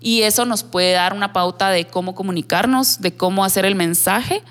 Y 0.00 0.22
eso 0.22 0.44
nos 0.44 0.64
puede 0.64 0.94
dar 0.94 1.12
una 1.14 1.32
pauta 1.32 1.70
de 1.70 1.86
cómo 1.86 2.16
comunicarnos, 2.16 3.00
de 3.00 3.14
cómo 3.14 3.44
hacer 3.44 3.64
el 3.64 3.76
mensaje 3.76 4.42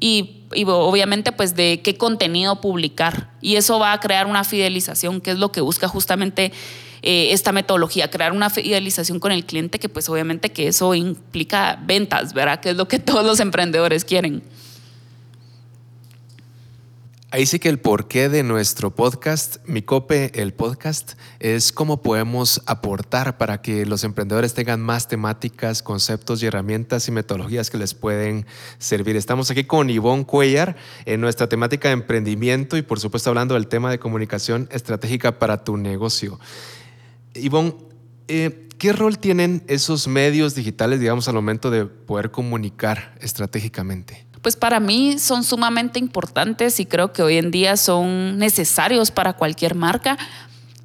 y 0.00 0.39
y 0.52 0.64
obviamente 0.64 1.32
pues 1.32 1.54
de 1.54 1.80
qué 1.82 1.96
contenido 1.96 2.60
publicar. 2.60 3.30
Y 3.40 3.56
eso 3.56 3.78
va 3.78 3.92
a 3.92 4.00
crear 4.00 4.26
una 4.26 4.44
fidelización, 4.44 5.20
que 5.20 5.32
es 5.32 5.38
lo 5.38 5.52
que 5.52 5.60
busca 5.60 5.88
justamente 5.88 6.52
eh, 7.02 7.28
esta 7.32 7.52
metodología, 7.52 8.10
crear 8.10 8.32
una 8.32 8.50
fidelización 8.50 9.20
con 9.20 9.32
el 9.32 9.44
cliente, 9.44 9.78
que 9.78 9.88
pues 9.88 10.08
obviamente 10.08 10.50
que 10.50 10.68
eso 10.68 10.94
implica 10.94 11.78
ventas, 11.82 12.34
¿verdad? 12.34 12.60
Que 12.60 12.70
es 12.70 12.76
lo 12.76 12.88
que 12.88 12.98
todos 13.00 13.24
los 13.24 13.40
emprendedores 13.40 14.04
quieren. 14.04 14.42
Ahí 17.32 17.46
sí 17.46 17.60
que 17.60 17.68
el 17.68 17.78
porqué 17.78 18.28
de 18.28 18.42
nuestro 18.42 18.92
podcast, 18.92 19.58
Mi 19.64 19.82
Cope, 19.82 20.32
el 20.34 20.52
podcast, 20.52 21.12
es 21.38 21.70
cómo 21.70 22.02
podemos 22.02 22.60
aportar 22.66 23.38
para 23.38 23.62
que 23.62 23.86
los 23.86 24.02
emprendedores 24.02 24.52
tengan 24.52 24.80
más 24.80 25.06
temáticas, 25.06 25.80
conceptos 25.80 26.42
y 26.42 26.46
herramientas 26.46 27.06
y 27.06 27.12
metodologías 27.12 27.70
que 27.70 27.78
les 27.78 27.94
pueden 27.94 28.46
servir. 28.78 29.14
Estamos 29.14 29.48
aquí 29.48 29.62
con 29.62 29.90
Ivonne 29.90 30.26
Cuellar 30.26 30.74
en 31.04 31.20
nuestra 31.20 31.48
temática 31.48 31.86
de 31.86 31.94
emprendimiento 31.94 32.76
y 32.76 32.82
por 32.82 32.98
supuesto 32.98 33.30
hablando 33.30 33.54
del 33.54 33.68
tema 33.68 33.92
de 33.92 34.00
comunicación 34.00 34.68
estratégica 34.72 35.38
para 35.38 35.62
tu 35.62 35.76
negocio. 35.76 36.40
Ivonne, 37.34 37.76
eh, 38.26 38.66
¿qué 38.76 38.92
rol 38.92 39.20
tienen 39.20 39.62
esos 39.68 40.08
medios 40.08 40.56
digitales, 40.56 40.98
digamos, 40.98 41.28
al 41.28 41.36
momento 41.36 41.70
de 41.70 41.86
poder 41.86 42.32
comunicar 42.32 43.14
estratégicamente? 43.20 44.29
Pues 44.42 44.56
para 44.56 44.80
mí 44.80 45.18
son 45.18 45.44
sumamente 45.44 45.98
importantes 45.98 46.80
y 46.80 46.86
creo 46.86 47.12
que 47.12 47.22
hoy 47.22 47.36
en 47.36 47.50
día 47.50 47.76
son 47.76 48.38
necesarios 48.38 49.10
para 49.10 49.34
cualquier 49.34 49.74
marca. 49.74 50.16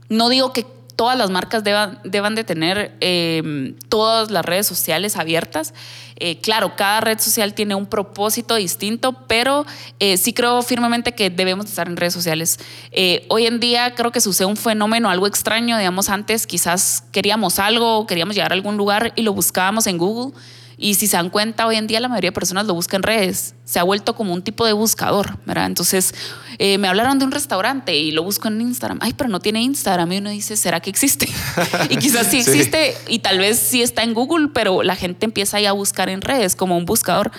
No 0.10 0.30
digo 0.30 0.52
que 0.54 0.66
todas 0.96 1.18
las 1.18 1.30
marcas 1.30 1.64
deban, 1.64 2.00
deban 2.04 2.36
de 2.36 2.44
tener 2.44 2.96
em, 3.00 3.76
todas 3.90 4.32
las 4.32 4.46
redes 4.46 4.68
sociales 4.68 5.18
abiertas. 5.18 5.74
Eh, 6.18 6.40
claro, 6.40 6.76
cada 6.76 7.02
red 7.02 7.20
social 7.20 7.54
tiene 7.54 7.76
un 7.76 7.86
propósito 7.86 8.56
distinto, 8.56 9.14
pero 9.28 9.66
eh, 10.00 10.18
sí 10.18 10.34
creo 10.34 10.62
firmemente 10.62 11.14
que 11.14 11.30
debemos 11.30 11.66
estar 11.66 11.88
en 11.88 11.98
redes 11.98 12.14
sociales. 12.14 12.60
Eh, 12.92 13.26
hoy 13.30 13.46
en 13.46 13.60
día 13.60 13.96
creo 13.96 14.12
que 14.12 14.22
sucede 14.22 14.48
un 14.48 14.58
fenómeno, 14.58 15.10
algo 15.10 15.28
extraño, 15.28 15.78
digamos, 15.78 16.10
antes 16.10 16.48
quizás 16.48 17.04
queríamos 17.12 17.60
algo, 17.60 18.08
queríamos 18.08 18.36
llegar 18.36 18.52
a 18.52 18.56
algún 18.56 18.78
lugar 18.78 19.12
y 19.16 19.24
lo 19.24 19.34
buscábamos 19.34 19.88
en 19.88 19.98
Google 19.98 20.34
y 20.78 20.96
si 20.96 21.08
se 21.08 21.18
dan 21.18 21.30
cuenta, 21.30 21.68
hoy 21.68 21.78
en 21.78 21.88
día 21.88 22.00
la 22.00 22.08
mayoría 22.08 22.30
de 22.30 22.34
personas 22.34 22.66
lo 22.66 22.74
buscan 22.74 23.00
en 23.00 23.04
redes. 23.04 23.56
Se 23.64 23.80
ha 23.80 23.84
vuelto 23.84 24.16
como 24.16 24.34
un 24.34 24.42
tipo 24.42 24.66
de 24.66 24.74
buscador, 24.74 25.38
¿verdad? 25.46 25.66
Entonces, 25.66 26.14
eh, 26.58 26.78
me 26.78 26.88
hablaron 26.88 27.18
de 27.20 27.26
un 27.26 27.32
restaurante 27.32 27.96
y 27.96 28.12
lo 28.12 28.24
busco 28.24 28.48
en 28.48 28.62
Instagram. 28.62 29.00
Ay, 29.02 29.14
pero 29.14 29.30
no 29.30 29.40
tiene 29.40 29.62
Instagram. 29.62 30.12
Y 30.12 30.18
uno 30.18 30.30
dice, 30.30 30.58
¿será 30.58 30.80
que 30.80 30.90
existe? 30.90 31.28
y 31.90 31.98
quizás 31.98 32.28
sí 32.28 32.40
existe 32.40 32.96
y 33.08 33.20
tal 33.20 33.40
vez 33.40 33.58
sí 33.58 33.82
está 33.82 34.04
en 34.04 34.14
Google, 34.14 34.50
pero 34.54 34.84
la 34.84 34.96
gente 34.96 35.26
empieza 35.26 35.58
ahí 35.58 35.66
a 35.66 35.72
buscar 35.72 36.10
en 36.10 36.22
redes 36.22 36.56
como 36.56 36.78
un 36.78 36.86
buscador. 36.86 37.32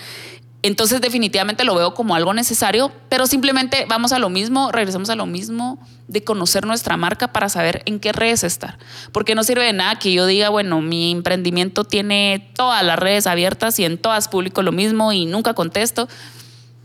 Entonces 0.67 1.01
definitivamente 1.01 1.63
lo 1.63 1.75
veo 1.75 1.93
como 1.93 2.13
algo 2.13 2.33
necesario, 2.33 2.91
pero 3.09 3.25
simplemente 3.25 3.85
vamos 3.87 4.11
a 4.11 4.19
lo 4.19 4.29
mismo, 4.29 4.71
regresamos 4.71 5.09
a 5.09 5.15
lo 5.15 5.25
mismo 5.25 5.79
de 6.07 6.23
conocer 6.23 6.65
nuestra 6.65 6.97
marca 6.97 7.29
para 7.29 7.49
saber 7.49 7.83
en 7.85 7.99
qué 7.99 8.11
redes 8.11 8.43
estar. 8.43 8.77
Porque 9.11 9.33
no 9.33 9.43
sirve 9.43 9.63
de 9.63 9.73
nada 9.73 9.97
que 9.97 10.11
yo 10.11 10.25
diga, 10.25 10.49
bueno, 10.49 10.81
mi 10.81 11.11
emprendimiento 11.11 11.83
tiene 11.83 12.51
todas 12.55 12.83
las 12.83 12.99
redes 12.99 13.27
abiertas 13.27 13.79
y 13.79 13.85
en 13.85 13.97
todas 13.97 14.27
publico 14.27 14.61
lo 14.61 14.71
mismo 14.71 15.11
y 15.13 15.25
nunca 15.25 15.53
contesto. 15.53 16.07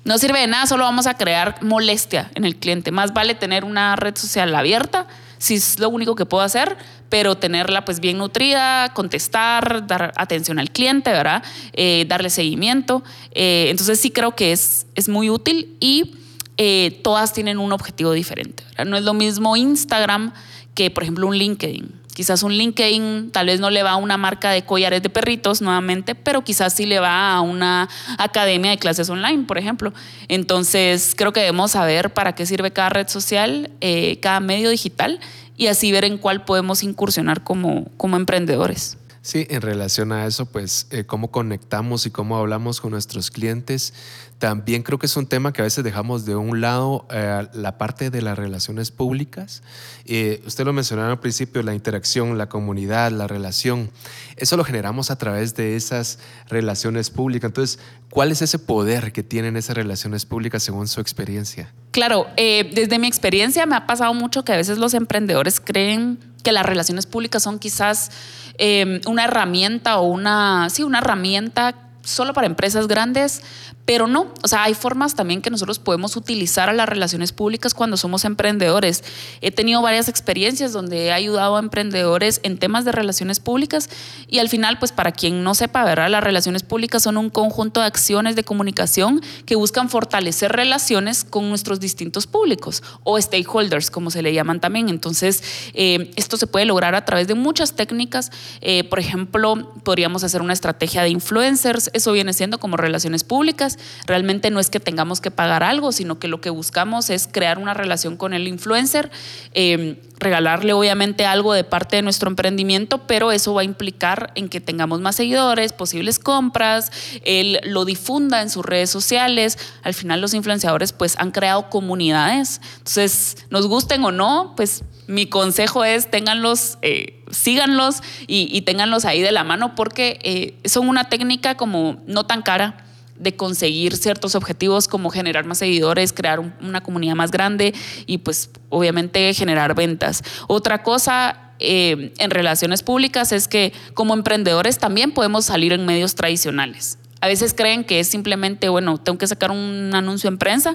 No 0.05 0.19
sirve 0.19 0.41
de 0.41 0.47
nada, 0.47 0.67
solo 0.67 0.85
vamos 0.85 1.07
a 1.07 1.15
crear 1.15 1.63
molestia 1.63 2.31
en 2.35 2.45
el 2.45 2.57
cliente. 2.57 2.91
Más 2.91 3.13
vale 3.13 3.35
tener 3.35 3.65
una 3.65 3.97
red 3.97 4.17
social 4.17 4.55
abierta 4.55 5.07
si 5.39 5.55
es 5.55 5.81
lo 5.81 5.89
único 5.89 6.15
que 6.15 6.25
puedo 6.25 6.45
hacer, 6.45 6.77
pero 7.13 7.37
tenerla 7.37 7.85
pues 7.85 8.01
bien 8.01 8.17
nutrida, 8.17 8.91
contestar, 8.95 9.87
dar 9.87 10.15
atención 10.17 10.59
al 10.59 10.71
cliente, 10.71 11.11
¿verdad? 11.11 11.43
Eh, 11.75 12.07
darle 12.09 12.31
seguimiento. 12.31 13.05
Eh, 13.33 13.67
entonces 13.69 14.01
sí 14.01 14.11
creo 14.11 14.35
que 14.35 14.53
es, 14.53 14.87
es 14.95 15.11
muy 15.11 15.29
útil 15.29 15.77
y 15.79 16.15
eh, 16.57 17.03
todas 17.05 17.35
tienen 17.35 17.59
un 17.59 17.71
objetivo 17.75 18.13
diferente. 18.13 18.65
No 18.87 18.97
es 18.97 19.03
lo 19.03 19.13
mismo 19.13 19.59
Instagram 19.59 20.33
que, 20.75 20.91
por 20.91 21.03
ejemplo, 21.03 21.27
un 21.27 21.37
LinkedIn. 21.37 22.01
Quizás 22.15 22.43
un 22.43 22.55
LinkedIn 22.55 23.31
tal 23.31 23.47
vez 23.47 23.61
no 23.61 23.69
le 23.69 23.83
va 23.83 23.91
a 23.91 23.97
una 23.97 24.17
marca 24.17 24.51
de 24.51 24.63
collares 24.65 25.03
de 25.03 25.11
perritos 25.11 25.61
nuevamente, 25.61 26.15
pero 26.15 26.43
quizás 26.43 26.73
sí 26.73 26.87
le 26.87 26.99
va 26.99 27.35
a 27.35 27.43
una 27.43 27.91
academia 28.17 28.71
de 28.71 28.79
clases 28.79 29.11
online, 29.11 29.45
por 29.45 29.59
ejemplo. 29.59 29.93
Entonces, 30.29 31.15
creo 31.15 31.35
que 31.35 31.41
debemos 31.41 31.73
saber 31.73 32.15
para 32.15 32.35
qué 32.35 32.47
sirve 32.47 32.71
cada 32.71 32.89
red 32.89 33.09
social, 33.09 33.71
eh, 33.83 34.19
cada 34.21 34.41
medio 34.41 34.71
digital 34.71 35.21
y 35.63 35.69
así 35.69 35.93
ver 35.93 36.05
en 36.05 36.19
cuál 36.19 36.45
podemos 36.45 36.83
incursionar 36.83 37.45
como, 37.45 37.87
como 37.97 38.17
emprendedores. 38.17 38.99
Sí, 39.25 39.47
en 39.51 39.63
relación 39.63 40.11
a 40.11 40.27
eso, 40.27 40.47
pues 40.47 40.89
eh, 40.91 41.05
cómo 41.05 41.31
conectamos 41.31 42.07
y 42.07 42.11
cómo 42.11 42.37
hablamos 42.37 42.81
con 42.81 42.91
nuestros 42.91 43.31
clientes. 43.31 43.95
También 44.39 44.83
creo 44.83 44.99
que 44.99 45.07
es 45.07 45.17
un 45.17 45.29
tema 45.29 45.53
que 45.53 45.63
a 45.63 45.65
veces 45.65 45.85
dejamos 45.85 46.25
de 46.25 46.35
un 46.35 46.61
lado 46.61 47.07
eh, 47.09 47.47
la 47.53 47.79
parte 47.79 48.11
de 48.11 48.21
las 48.21 48.37
relaciones 48.37 48.91
públicas. 48.91 49.63
Eh, 50.07 50.43
usted 50.45 50.65
lo 50.65 50.73
mencionaba 50.73 51.13
al 51.13 51.21
principio, 51.21 51.63
la 51.63 51.73
interacción, 51.73 52.37
la 52.37 52.49
comunidad, 52.49 53.13
la 53.13 53.29
relación. 53.29 53.91
Eso 54.37 54.57
lo 54.57 54.65
generamos 54.65 55.13
a 55.13 55.17
través 55.19 55.55
de 55.55 55.77
esas 55.77 56.19
relaciones 56.49 57.09
públicas. 57.09 57.49
Entonces, 57.49 57.79
¿cuál 58.11 58.33
es 58.33 58.43
ese 58.43 58.59
poder 58.59 59.13
que 59.13 59.23
tienen 59.23 59.57
esas 59.57 59.77
relaciones 59.77 60.27
públicas 60.27 60.65
según 60.65 60.89
su 60.89 61.01
experiencia? 61.01 61.73
Claro, 61.93 62.27
desde 62.37 62.99
mi 62.99 63.07
experiencia 63.07 63.67
me 63.67 63.77
ha 63.77 63.87
pasado 63.87 64.15
mucho 64.15 64.45
que 64.45 64.53
a 64.53 64.57
veces 64.57 64.79
los 64.79 64.95
emprendedores 64.95 65.61
creen 65.61 66.19
que 66.43 66.53
las 66.53 66.67
relaciones 66.67 67.07
públicas 67.07 67.43
son 67.43 67.59
quizás 67.59 68.11
Em, 68.59 69.01
una 69.07 69.25
herramienta 69.25 69.99
o 69.99 70.07
una, 70.07 70.69
sí, 70.71 70.83
una 70.83 70.99
herramienta 70.99 71.75
solo 72.05 72.35
para 72.35 72.47
empresas 72.47 72.87
grandes, 72.87 73.43
pero 73.85 74.07
no, 74.07 74.29
o 74.43 74.49
sea, 74.49 74.63
hay 74.63 74.75
formas 74.75 75.17
también 75.17 75.43
que 75.43 75.51
nosotros 75.51 75.81
podemos 75.81 76.17
utilizar 76.17 76.69
a 76.69 76.73
las 76.73 76.89
relaciones 76.89 77.33
públicas 77.33 77.75
cuando 77.75 77.97
somos 77.97 78.25
emprendedores. 78.25 79.03
He 79.41 79.51
tenido 79.51 79.83
varias 79.83 80.09
experiencias 80.09 80.73
donde 80.73 81.07
he 81.07 81.13
ayudado 81.13 81.57
a 81.57 81.59
emprendedores 81.59 82.41
en 82.45 82.59
temas 82.59 82.85
de 82.85 82.93
relaciones 82.93 83.41
públicas 83.41 83.91
y 84.29 84.39
al 84.39 84.49
final, 84.49 84.79
pues 84.79 84.93
para 84.93 85.11
quien 85.11 85.43
no 85.43 85.57
sepa, 85.57 85.85
¿verdad? 85.85 86.11
Las 86.11 86.23
relaciones 86.23 86.63
públicas 86.63 87.03
son 87.03 87.17
un 87.17 87.29
conjunto 87.29 87.81
de 87.81 87.87
acciones 87.87 88.37
de 88.37 88.45
comunicación 88.45 89.21
que 89.47 89.57
buscan 89.57 89.91
fortalecer 89.91 90.53
relaciones 90.53 91.25
con 91.25 91.49
nuestros 91.49 91.81
distintos 91.81 92.29
públicos 92.29 92.85
o 93.03 93.21
stakeholders, 93.21 93.91
como 93.91 94.13
se 94.13 94.23
le 94.23 94.33
llaman 94.33 94.61
también. 94.61 94.91
Entonces, 94.91 95.43
eh, 95.75 96.13
esto 96.15 96.37
se 96.37 96.47
puede 96.47 96.67
lograr 96.67 96.95
a 96.95 97.05
través 97.05 97.27
de 97.27 97.35
muchas 97.35 97.75
técnicas. 97.75 98.31
Eh, 98.61 98.85
por 98.85 99.01
ejemplo, 99.01 99.73
podríamos 99.83 100.23
hacer 100.23 100.41
una 100.41 100.53
estrategia 100.53 101.03
de 101.03 101.09
influencers, 101.09 101.91
eso 101.95 102.13
viene 102.13 102.33
siendo 102.33 102.61
como 102.61 102.77
relaciones 102.77 103.25
públicas 103.25 103.72
Realmente 104.07 104.51
no 104.51 104.61
es 104.61 104.71
que 104.71 104.81
tengamos 104.81 105.21
que 105.21 105.31
pagar 105.31 105.63
algo, 105.63 105.93
sino 105.93 106.19
que 106.19 106.29
lo 106.29 106.41
que 106.41 106.51
buscamos 106.51 107.11
es 107.11 107.29
crear 107.31 107.59
una 107.59 107.75
relación 107.75 108.17
con 108.17 108.35
el 108.35 108.49
influencer, 108.49 109.11
eh, 109.55 110.01
regalarle 110.19 110.73
obviamente 110.73 111.27
algo 111.27 111.53
de 111.53 111.65
parte 111.65 111.97
de 111.97 112.03
nuestro 112.03 112.31
emprendimiento, 112.31 113.07
pero 113.07 113.33
eso 113.33 113.55
va 113.55 113.63
a 113.63 113.65
implicar 113.65 114.33
en 114.35 114.49
que 114.49 114.61
tengamos 114.61 115.01
más 115.01 115.17
seguidores, 115.17 115.73
posibles 115.73 116.19
compras, 116.19 116.93
él 117.25 117.61
lo 117.65 117.85
difunda 117.85 118.41
en 118.41 118.51
sus 118.51 118.65
redes 118.65 118.91
sociales. 118.91 119.59
Al 119.83 119.95
final 119.95 120.21
los 120.21 120.35
influenciadores 120.35 120.93
pues 120.93 121.17
han 121.19 121.31
creado 121.31 121.71
comunidades. 121.71 122.61
Entonces, 122.79 123.37
nos 123.51 123.67
gusten 123.67 124.05
o 124.05 124.13
no, 124.13 124.55
pues 124.57 124.85
mi 125.07 125.27
consejo 125.27 125.85
es 125.85 126.11
ténganlos, 126.11 126.79
eh, 126.83 127.23
síganlos 127.31 128.03
y, 128.27 128.49
y, 128.51 128.63
ténganlos 128.63 129.05
ahí 129.05 129.21
de 129.21 129.33
la 129.33 129.45
mano 129.45 129.75
porque 129.75 130.19
eh, 130.23 130.69
son 130.69 130.89
una 130.89 131.09
técnica 131.09 131.57
como 131.57 132.03
no 132.07 132.25
tan 132.25 132.43
cara 132.43 132.85
de 133.23 133.37
conseguir 133.37 133.97
ciertos 133.97 134.35
objetivos 134.35 134.89
como 134.89 135.11
generar 135.11 135.45
más 135.45 135.59
seguidores, 135.59 136.13
crear 136.13 136.41
una 136.41 136.83
comunidad 136.83 137.15
más 137.15 137.31
grande 137.31 137.75
y 138.07 138.19
pues 138.19 138.51
obviamente 138.69 139.33
generar 139.35 139.75
ventas. 139.75 140.23
Otra 140.49 140.83
cosa 140.83 141.53
eh, 141.59 142.13
en 142.19 142.31
relaciones 142.31 142.83
públicas 142.83 143.33
es 143.33 143.47
que 143.47 143.73
como 143.95 144.15
emprendedores 144.15 144.79
también 144.79 145.13
podemos 145.13 145.45
salir 145.45 145.73
en 145.73 145.87
medios 145.87 146.15
tradicionales. 146.15 146.99
A 147.21 147.29
veces 147.29 147.55
creen 147.55 147.85
que 147.85 148.01
es 148.01 148.09
simplemente, 148.09 148.69
bueno, 148.69 148.99
tengo 148.99 149.19
que 149.19 149.29
sacar 149.29 149.53
un 149.53 149.93
anuncio 149.95 150.29
en 150.29 150.39
prensa, 150.39 150.75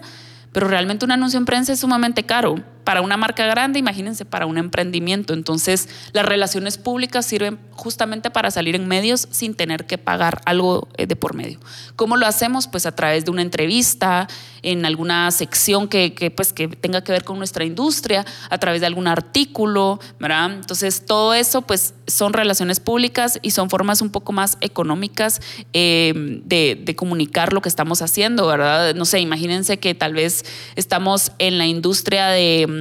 pero 0.54 0.70
realmente 0.70 1.04
un 1.04 1.12
anuncio 1.12 1.38
en 1.38 1.46
prensa 1.46 1.74
es 1.74 1.82
sumamente 1.82 2.24
caro 2.24 2.64
para 2.88 3.02
una 3.02 3.18
marca 3.18 3.46
grande, 3.46 3.80
imagínense, 3.80 4.24
para 4.24 4.46
un 4.46 4.58
emprendimiento. 4.58 5.34
Entonces, 5.34 5.90
las 6.14 6.26
relaciones 6.26 6.78
públicas 6.78 7.26
sirven 7.26 7.60
justamente 7.72 8.32
para 8.32 8.50
salir 8.50 8.78
en 8.78 8.88
medios 8.88 9.28
sin 9.30 9.56
tener 9.56 9.86
que 9.86 9.98
pagar 9.98 10.40
algo 10.46 10.88
eh, 10.96 11.06
de 11.06 11.18
por 11.18 11.34
medio. 11.34 11.60
¿Cómo 11.98 12.16
lo 12.16 12.26
hacemos? 12.26 12.70
Pues 12.70 12.86
a 12.86 12.94
través 12.94 13.26
de 13.26 13.32
una 13.32 13.42
entrevista, 13.42 14.30
en 14.62 14.86
alguna 14.86 15.30
sección 15.32 15.90
que, 15.90 16.32
pues, 16.36 16.54
que 16.54 16.70
tenga 16.70 17.04
que 17.04 17.12
ver 17.12 17.26
con 17.26 17.38
nuestra 17.38 17.66
industria, 17.66 18.26
a 18.50 18.58
través 18.58 18.80
de 18.80 18.88
algún 18.88 19.08
artículo, 19.08 20.00
¿verdad? 20.18 20.54
Entonces, 20.54 21.06
todo 21.06 21.34
eso 21.34 21.64
pues 21.64 21.94
son 22.08 22.32
relaciones 22.32 22.80
públicas 22.80 23.38
y 23.42 23.52
son 23.52 23.70
formas 23.70 24.02
un 24.02 24.12
poco 24.12 24.32
más 24.32 24.58
económicas 24.62 25.42
eh, 25.74 26.14
de 26.46 26.96
comunicar 26.96 27.52
lo 27.52 27.62
que 27.62 27.68
estamos 27.70 28.02
haciendo, 28.02 28.48
¿verdad? 28.48 28.96
No 28.96 29.04
sé, 29.04 29.20
imagínense 29.20 29.78
que 29.78 29.94
tal 29.94 30.14
vez 30.14 30.46
estamos 30.78 31.34
en 31.38 31.58
la 31.58 31.66
industria 31.66 32.28
de 32.28 32.77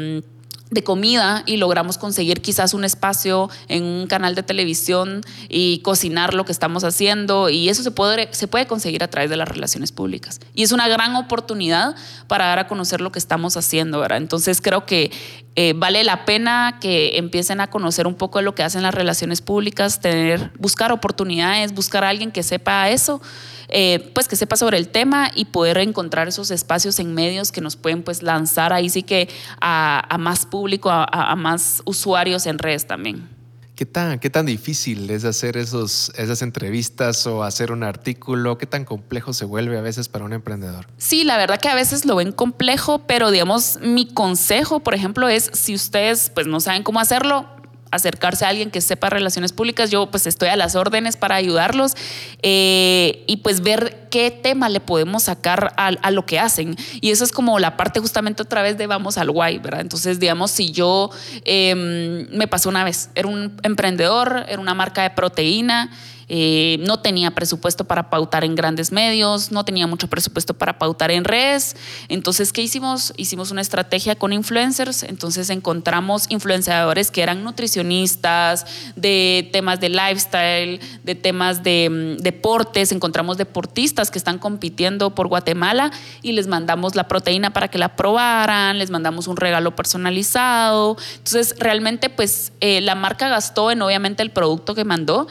de 0.71 0.83
comida 0.83 1.45
y 1.47 1.59
logramos 1.59 1.97
conseguir 1.97 2.43
quizás 2.43 2.75
un 2.75 2.85
espacio 2.85 3.49
en 3.69 3.85
un 3.85 4.07
canal 4.07 4.35
de 4.35 4.43
televisión 4.43 5.23
y 5.49 5.79
cocinar 5.79 6.35
lo 6.35 6.45
que 6.45 6.53
estamos 6.53 6.83
haciendo 6.83 7.49
y 7.49 7.69
eso 7.69 7.83
se 7.83 7.93
puede, 7.93 8.29
se 8.33 8.49
puede 8.49 8.67
conseguir 8.67 9.05
a 9.05 9.09
través 9.09 9.31
de 9.31 9.37
las 9.37 9.49
relaciones 9.49 9.93
públicas. 9.93 10.41
Y 10.55 10.65
es 10.65 10.73
una 10.73 10.89
gran 10.89 11.15
oportunidad 11.15 11.95
para 12.27 12.47
dar 12.47 12.59
a 12.59 12.67
conocer 12.67 13.01
lo 13.01 13.13
que 13.13 13.19
estamos 13.19 13.57
haciendo, 13.57 14.01
¿verdad? 14.01 14.19
Entonces 14.19 14.61
creo 14.61 14.87
que 14.87 15.13
eh, 15.57 15.73
vale 15.75 16.05
la 16.05 16.25
pena 16.25 16.79
que 16.81 17.19
empiecen 17.19 17.61
a 17.61 17.67
conocer 17.69 18.07
un 18.07 18.15
poco 18.15 18.39
de 18.39 18.45
lo 18.45 18.55
que 18.55 18.63
hacen 18.63 18.83
las 18.83 18.95
relaciones 18.95 19.43
públicas, 19.43 20.01
tener, 20.01 20.53
buscar 20.59 20.93
oportunidades, 20.93 21.75
buscar 21.75 22.05
a 22.05 22.11
alguien 22.11 22.31
que 22.31 22.43
sepa 22.43 22.89
eso 22.91 23.21
eh, 23.69 24.11
pues 24.15 24.29
que 24.29 24.37
sepa 24.37 24.57
sobre 24.57 24.79
el 24.79 24.89
tema 24.89 25.31
y 25.35 25.47
poder 25.47 25.79
encontrar 25.79 26.29
esos 26.29 26.51
espacios 26.51 26.99
en 27.01 27.15
medios 27.15 27.51
que 27.51 27.61
nos 27.61 27.77
pueden 27.77 28.03
pues 28.03 28.23
lanzar 28.23 28.73
ahí 28.73 28.89
sí 28.89 29.03
que 29.03 29.29
a, 29.61 30.17
más 30.21 30.47
público, 30.47 30.91
a, 30.91 31.35
más 31.37 31.83
usuarios 31.85 32.47
en 32.47 32.59
redes 32.59 32.87
también. 32.87 33.36
¿Qué 33.77 33.85
tan, 33.85 34.19
¿Qué 34.19 34.31
tan 34.31 34.47
difícil 34.47 35.11
es 35.11 35.27
hacer 35.27 35.59
esos, 35.59 36.11
esas 36.17 36.41
entrevistas 36.41 37.27
o 37.27 37.43
hacer 37.43 37.73
un 37.73 37.83
artículo? 37.83 38.57
¿Qué 38.57 38.65
tan 38.65 38.87
complejo 38.87 39.35
se 39.35 39.45
vuelve 39.45 39.77
a 39.77 39.83
veces 39.83 40.09
para 40.09 40.25
un 40.25 40.33
emprendedor? 40.33 40.87
Sí, 40.97 41.25
la 41.25 41.37
verdad 41.37 41.61
que 41.61 41.69
a 41.69 41.75
veces 41.75 42.07
lo 42.07 42.17
ven 42.17 42.33
complejo, 42.33 43.07
pero 43.07 43.31
digamos, 43.31 43.79
mi 43.83 44.07
consejo, 44.07 44.81
por 44.81 44.95
ejemplo, 44.95 45.29
es 45.29 45.51
si 45.53 45.75
ustedes 45.75 46.31
pues 46.35 46.47
no 46.47 46.59
saben 46.61 46.85
cómo 46.85 47.01
hacerlo, 47.01 47.51
acercarse 47.91 48.45
a 48.45 48.49
alguien 48.49 48.71
que 48.71 48.81
sepa 48.81 49.11
relaciones 49.11 49.53
públicas, 49.53 49.91
yo 49.91 50.11
pues 50.11 50.27
estoy 50.27 50.49
a 50.49 50.57
las 50.57 50.75
órdenes 50.75 51.17
para 51.17 51.37
ayudarlos 51.37 51.95
eh, 52.43 53.25
y 53.27 53.39
pues 53.39 53.61
ver 53.61 54.09
qué 54.11 54.31
tema 54.31 54.69
le 54.69 54.81
podemos 54.81 55.25
sacar 55.25 55.73
a, 55.77 56.11
lo 56.11 56.27
que 56.27 56.39
hacen. 56.39 56.77
Y 57.01 57.11
eso 57.11 57.25
es 57.25 57.33
como 57.33 57.59
la 57.59 57.77
parte 57.77 58.01
justamente 58.01 58.43
otra 58.43 58.63
vez 58.63 58.79
de 58.79 58.87
vamos 58.87 59.19
al 59.19 59.31
guay, 59.31 59.59
¿verdad? 59.59 59.81
Entonces, 59.81 60.19
digamos, 60.19 60.51
si 60.51 60.71
yo 60.71 61.11
em, 61.45 62.29
me 62.31 62.47
pasó 62.47 62.69
una 62.69 62.85
vez, 62.85 63.11
era 63.15 63.29
un 63.29 63.57
emprendedor, 63.63 64.47
era 64.49 64.61
una 64.61 64.75
marca 64.75 65.03
de 65.03 65.11
proteína 65.11 65.91
eh, 66.29 66.79
no 66.81 66.99
tenía 66.99 67.31
presupuesto 67.31 67.85
para 67.85 68.11
pautar 68.11 68.45
en 68.45 68.57
grandes 68.57 68.91
medios, 68.91 69.53
no 69.53 69.65
tenía 69.65 69.87
mucho 69.87 70.09
presupuesto 70.09 70.55
para 70.55 70.79
pautar 70.79 71.11
en 71.13 71.25
redes. 71.25 71.77
Entonces, 72.09 72.53
¿qué 72.53 72.63
hicimos? 72.63 73.13
Hicimos 73.17 73.53
una 73.53 73.61
estrategia 73.61 74.17
con 74.17 74.33
influencers. 74.33 75.05
Entonces 75.05 75.51
encontramos 75.51 76.27
influenciadores 76.29 77.11
que 77.11 77.23
eran 77.23 77.45
nutricionistas, 77.45 78.67
de 78.97 79.49
temas 79.53 79.81
de 79.81 79.89
lifestyle, 79.89 80.81
de 81.05 81.15
temas 81.15 81.63
de 81.63 82.17
mm, 82.19 82.23
deportes. 82.23 82.91
Encontramos 82.91 83.37
deportistas 83.37 84.11
que 84.11 84.19
están 84.19 84.39
compitiendo 84.39 85.15
por 85.15 85.29
Guatemala 85.29 85.93
y 86.23 86.33
les 86.33 86.49
mandamos 86.49 86.97
la 86.97 87.07
proteína 87.07 87.53
para 87.53 87.69
que 87.69 87.79
la 87.79 87.95
probaran, 87.95 88.79
les 88.79 88.91
mandamos 88.91 89.29
un 89.29 89.37
regalo 89.37 89.77
personalizado. 89.77 90.97
Entonces, 91.19 91.55
realmente, 91.59 92.11
pues 92.11 92.53
eh, 92.61 92.81
la 92.81 92.97
marca 92.97 93.29
gastó 93.29 93.71
en 93.71 93.81
obviamente 93.83 94.25
el 94.25 94.31
producto 94.31 94.75
que 94.75 94.85
mandó 94.85 95.29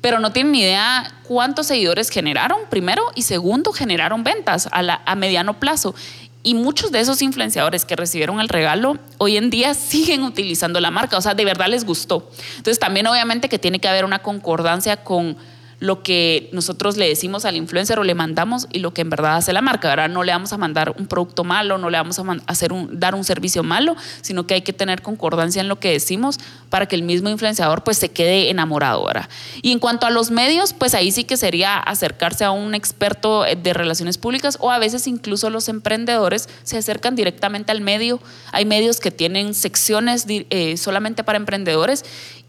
pero 0.00 0.20
no 0.20 0.32
tienen 0.32 0.52
ni 0.52 0.60
idea 0.60 1.12
cuántos 1.24 1.66
seguidores 1.66 2.10
generaron, 2.10 2.60
primero, 2.70 3.02
y 3.14 3.22
segundo, 3.22 3.72
generaron 3.72 4.24
ventas 4.24 4.68
a, 4.70 5.00
a 5.04 5.14
mediano 5.14 5.58
plazo. 5.58 5.94
Y 6.42 6.54
muchos 6.54 6.92
de 6.92 7.00
esos 7.00 7.22
influenciadores 7.22 7.84
que 7.84 7.96
recibieron 7.96 8.38
el 8.38 8.48
regalo 8.48 8.98
hoy 9.18 9.36
en 9.36 9.50
día 9.50 9.74
siguen 9.74 10.22
utilizando 10.22 10.80
la 10.80 10.92
marca, 10.92 11.18
o 11.18 11.20
sea, 11.20 11.34
de 11.34 11.44
verdad 11.44 11.66
les 11.66 11.84
gustó. 11.84 12.30
Entonces 12.56 12.78
también 12.78 13.08
obviamente 13.08 13.48
que 13.48 13.58
tiene 13.58 13.80
que 13.80 13.88
haber 13.88 14.04
una 14.04 14.20
concordancia 14.20 14.96
con 14.96 15.36
lo 15.78 16.02
que 16.02 16.48
nosotros 16.52 16.96
le 16.96 17.08
decimos 17.08 17.44
al 17.44 17.56
influencer 17.56 17.98
o 17.98 18.04
le 18.04 18.14
mandamos 18.14 18.66
y 18.72 18.78
lo 18.78 18.94
que 18.94 19.02
en 19.02 19.10
verdad 19.10 19.36
hace 19.36 19.52
la 19.52 19.62
marca. 19.62 20.08
No 20.08 20.22
le 20.22 20.32
vamos 20.32 20.52
a 20.52 20.58
mandar 20.58 20.94
un 20.98 21.06
producto 21.06 21.44
malo, 21.44 21.78
no 21.78 21.90
le 21.90 21.98
vamos 21.98 22.18
a 22.18 22.24
hacer 22.46 22.72
un, 22.72 22.98
dar 22.98 23.14
un 23.14 23.24
servicio 23.24 23.62
malo, 23.62 23.96
sino 24.22 24.46
que 24.46 24.54
hay 24.54 24.62
que 24.62 24.72
tener 24.72 25.02
concordancia 25.02 25.60
en 25.60 25.68
lo 25.68 25.78
que 25.78 25.90
decimos 25.90 26.38
para 26.70 26.86
que 26.86 26.96
el 26.96 27.02
mismo 27.02 27.28
influenciador 27.28 27.84
pues 27.84 27.98
se 27.98 28.10
quede 28.10 28.50
enamorado. 28.50 28.86
ahora. 28.86 29.28
Y 29.62 29.72
en 29.72 29.78
cuanto 29.78 30.06
a 30.06 30.10
los 30.10 30.30
medios, 30.30 30.72
pues 30.72 30.94
ahí 30.94 31.10
sí 31.10 31.24
que 31.24 31.36
sería 31.36 31.78
acercarse 31.78 32.44
a 32.44 32.50
un 32.50 32.74
experto 32.74 33.42
de 33.42 33.74
relaciones 33.74 34.18
públicas 34.18 34.56
o 34.60 34.70
a 34.70 34.78
veces 34.78 35.06
incluso 35.06 35.50
los 35.50 35.68
emprendedores 35.68 36.48
se 36.62 36.78
acercan 36.78 37.16
directamente 37.16 37.72
al 37.72 37.80
medio. 37.80 38.20
Hay 38.52 38.64
medios 38.64 39.00
que 39.00 39.10
tienen 39.10 39.54
secciones 39.54 40.26
eh, 40.28 40.76
solamente 40.76 41.24
para 41.24 41.36
emprendedores 41.36 42.04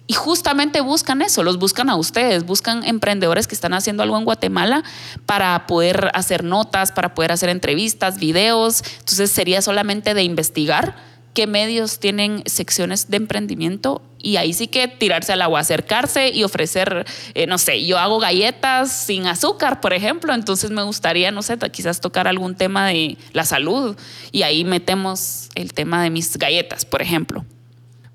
y 0.08 0.14
justamente 0.14 0.80
buscan 0.80 1.22
eso, 1.22 1.44
los 1.44 1.60
buscan 1.60 1.90
a 1.90 1.98
ustedes, 1.98 2.46
buscan 2.46 2.86
emprendedores 2.86 3.46
que 3.46 3.56
están 3.56 3.74
haciendo 3.74 4.04
algo 4.04 4.18
en 4.18 4.24
Guatemala 4.24 4.84
para 5.26 5.68
poder 5.68 6.10
hacer 6.14 6.46
notas, 6.46 6.94
para 6.94 7.14
poder 7.14 7.34
hacer 7.34 7.50
entrevistas, 7.50 8.18
videos. 8.18 8.84
Entonces 9.00 9.30
sería 9.30 9.62
solamente 9.62 10.14
de 10.14 10.24
investigar 10.24 10.96
qué 11.34 11.46
medios 11.46 12.00
tienen 12.00 12.42
secciones 12.46 13.10
de 13.10 13.18
emprendimiento 13.18 14.02
y 14.18 14.38
ahí 14.38 14.54
sí 14.54 14.68
que 14.68 14.88
tirarse 14.88 15.34
al 15.34 15.42
agua, 15.42 15.60
acercarse 15.60 16.30
y 16.30 16.44
ofrecer, 16.44 17.06
eh, 17.36 17.46
no 17.46 17.58
sé, 17.58 17.86
yo 17.86 18.00
hago 18.00 18.18
galletas 18.18 18.92
sin 18.92 19.28
azúcar, 19.28 19.80
por 19.80 19.94
ejemplo, 19.94 20.34
entonces 20.34 20.72
me 20.72 20.82
gustaría, 20.82 21.32
no 21.32 21.44
sé, 21.44 21.58
quizás 21.72 22.02
tocar 22.02 22.28
algún 22.28 22.56
tema 22.56 22.88
de 22.88 23.18
la 23.34 23.46
salud 23.46 23.96
y 24.32 24.42
ahí 24.42 24.64
metemos 24.64 25.50
el 25.54 25.74
tema 25.74 26.02
de 26.02 26.10
mis 26.10 26.38
galletas, 26.38 26.86
por 26.86 27.02
ejemplo. 27.02 27.46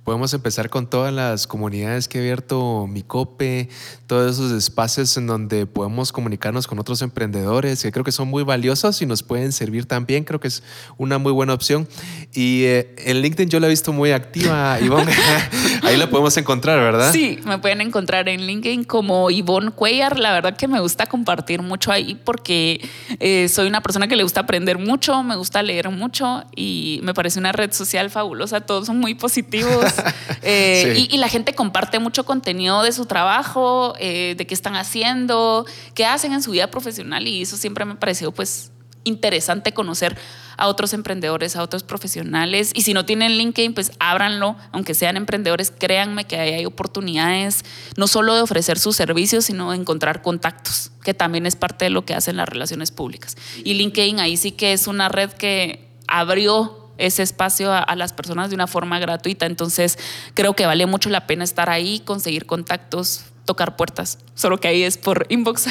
Podemos 0.05 0.35
empezar 0.35 0.69
con 0.69 0.91
todas 0.91 1.15
las 1.15 1.47
comunidades 1.47 2.09
que 2.09 2.19
ha 2.19 2.21
abierto 2.21 2.89
Micope, 2.89 3.69
todos 4.09 4.33
esos 4.33 4.51
espacios 4.51 5.17
en 5.17 5.29
donde 5.29 5.65
podemos 5.67 6.11
comunicarnos 6.11 6.67
con 6.67 6.81
otros 6.81 7.03
emprendedores 7.03 7.83
que 7.83 7.93
creo 7.93 8.05
que 8.05 8.11
son 8.11 8.27
muy 8.27 8.43
valiosos 8.43 9.01
y 9.01 9.07
nos 9.07 9.23
pueden 9.23 9.53
servir 9.53 9.87
también. 9.87 10.25
Creo 10.25 10.41
que 10.41 10.49
es 10.49 10.65
una 10.99 11.19
muy 11.19 11.31
buena 11.31 11.55
opción. 11.55 11.87
Y 12.33 12.65
eh, 12.65 12.95
en 12.99 13.23
LinkedIn 13.23 13.49
yo 13.49 13.61
la 13.61 13.69
he 13.69 13.71
visto 13.71 13.93
muy 13.93 14.11
activa, 14.11 14.81
Ivonne. 14.83 15.13
Ahí 15.83 15.97
la 15.97 16.11
podemos 16.11 16.37
encontrar, 16.37 16.81
¿verdad? 16.81 17.13
Sí, 17.13 17.39
me 17.45 17.59
pueden 17.59 17.81
encontrar 17.81 18.29
en 18.29 18.45
LinkedIn 18.45 18.83
como 18.83 19.31
Ivonne 19.31 19.71
Cuellar. 19.71 20.19
La 20.19 20.33
verdad 20.33 20.57
que 20.57 20.67
me 20.67 20.81
gusta 20.81 21.07
compartir 21.07 21.63
mucho 21.63 21.93
ahí 21.93 22.21
porque 22.25 22.81
eh, 23.21 23.49
soy 23.49 23.69
una 23.69 23.83
persona 23.83 24.09
que 24.09 24.17
le 24.17 24.23
gusta 24.25 24.41
aprender 24.41 24.79
mucho, 24.79 25.23
me 25.23 25.37
gusta 25.37 25.63
leer 25.63 25.91
mucho 25.91 26.45
y 26.57 27.01
me 27.03 27.15
parece 27.15 27.39
una 27.39 27.53
red 27.53 27.73
social 27.73 28.11
fabulosa. 28.11 28.61
Todos 28.63 28.87
son 28.87 28.99
muy 28.99 29.15
positivos. 29.15 29.92
Eh, 30.45 31.07
y, 31.09 31.19
la 31.19 31.29
gente 31.29 31.55
comparte 31.55 32.01
mucho 32.01 32.25
contenido 32.25 32.83
de 32.83 32.91
su 32.91 33.07
trabajo, 33.07 33.95
eh, 34.01 34.35
de 34.37 34.45
qué 34.45 34.55
están 34.55 34.75
haciendo, 34.75 35.65
qué 35.95 36.05
hacen 36.05 36.33
en 36.33 36.43
su 36.43 36.51
vida 36.51 36.69
profesional 36.69 37.29
y 37.29 37.43
eso 37.43 37.57
siempre 37.57 37.85
me 37.85 37.93
ha 37.93 38.01
parecido 38.01 38.33
pues 38.33 38.73
interesante 39.05 39.73
conocer 39.73 40.17
a 40.57 40.69
otros 40.69 40.93
emprendedores, 40.93 41.57
a 41.57 41.63
otros 41.63 41.83
profesionales. 41.83 42.73
Y 42.75 42.83
si 42.83 42.95
no 42.95 43.05
tienen 43.05 43.33
LinkedIn, 43.33 43.75
pues 43.75 43.93
ábranlo, 43.99 44.57
aunque 44.71 44.95
sean 44.95 45.17
emprendedores, 45.17 45.73
créanme 45.77 46.25
que 46.25 46.37
ahí 46.37 46.53
hay 46.53 46.67
oportunidades, 46.67 47.65
no 47.97 48.07
solo 48.07 48.35
de 48.35 48.43
ofrecer 48.43 48.79
sus 48.79 48.97
servicios, 48.97 49.45
sino 49.45 49.71
de 49.71 49.79
encontrar 49.79 50.23
contactos, 50.23 50.93
que 51.03 51.15
también 51.15 51.47
es 51.47 51.57
parte 51.57 51.87
de 51.87 51.91
lo 51.91 52.05
que 52.05 52.15
hacen 52.15 52.37
las 52.37 52.49
relaciones 52.49 52.91
públicas. 52.91 53.37
Y 53.65 53.75
LinkedIn 53.75 54.21
ahí 54.21 54.37
sí 54.37 54.53
que 54.53 54.73
es 54.73 54.87
una 54.87 55.09
red 55.09 55.31
que 55.33 55.89
abrió 56.07 56.82
ese 57.07 57.23
espacio 57.23 57.73
a, 57.73 57.97
las 57.97 58.13
personas 58.13 58.49
de 58.51 58.55
una 58.55 58.67
forma 58.67 58.99
gratuita. 58.99 59.47
Entonces, 59.47 59.99
creo 60.35 60.55
que 60.55 60.67
vale 60.67 60.87
mucho 60.87 61.11
la 61.11 61.27
pena 61.27 61.45
estar 61.45 61.69
ahí, 61.69 62.01
conseguir 62.01 62.47
contactos, 62.47 63.25
tocar 63.45 63.77
puertas, 63.77 64.19
solo 64.35 64.59
que 64.59 64.69
ahí 64.69 64.83
es 64.83 64.99
por 64.99 65.27
inbox, 65.31 65.67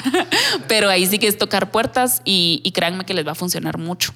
pero 0.67 0.89
ahí 0.89 1.05
sí 1.05 1.19
que 1.19 1.27
es 1.27 1.37
tocar 1.37 1.71
puertas 1.71 2.21
y, 2.25 2.69
créanme 2.73 3.05
que 3.05 3.13
les 3.13 3.25
va 3.25 3.31
a 3.31 3.35
funcionar 3.35 3.77
mucho. 3.77 4.13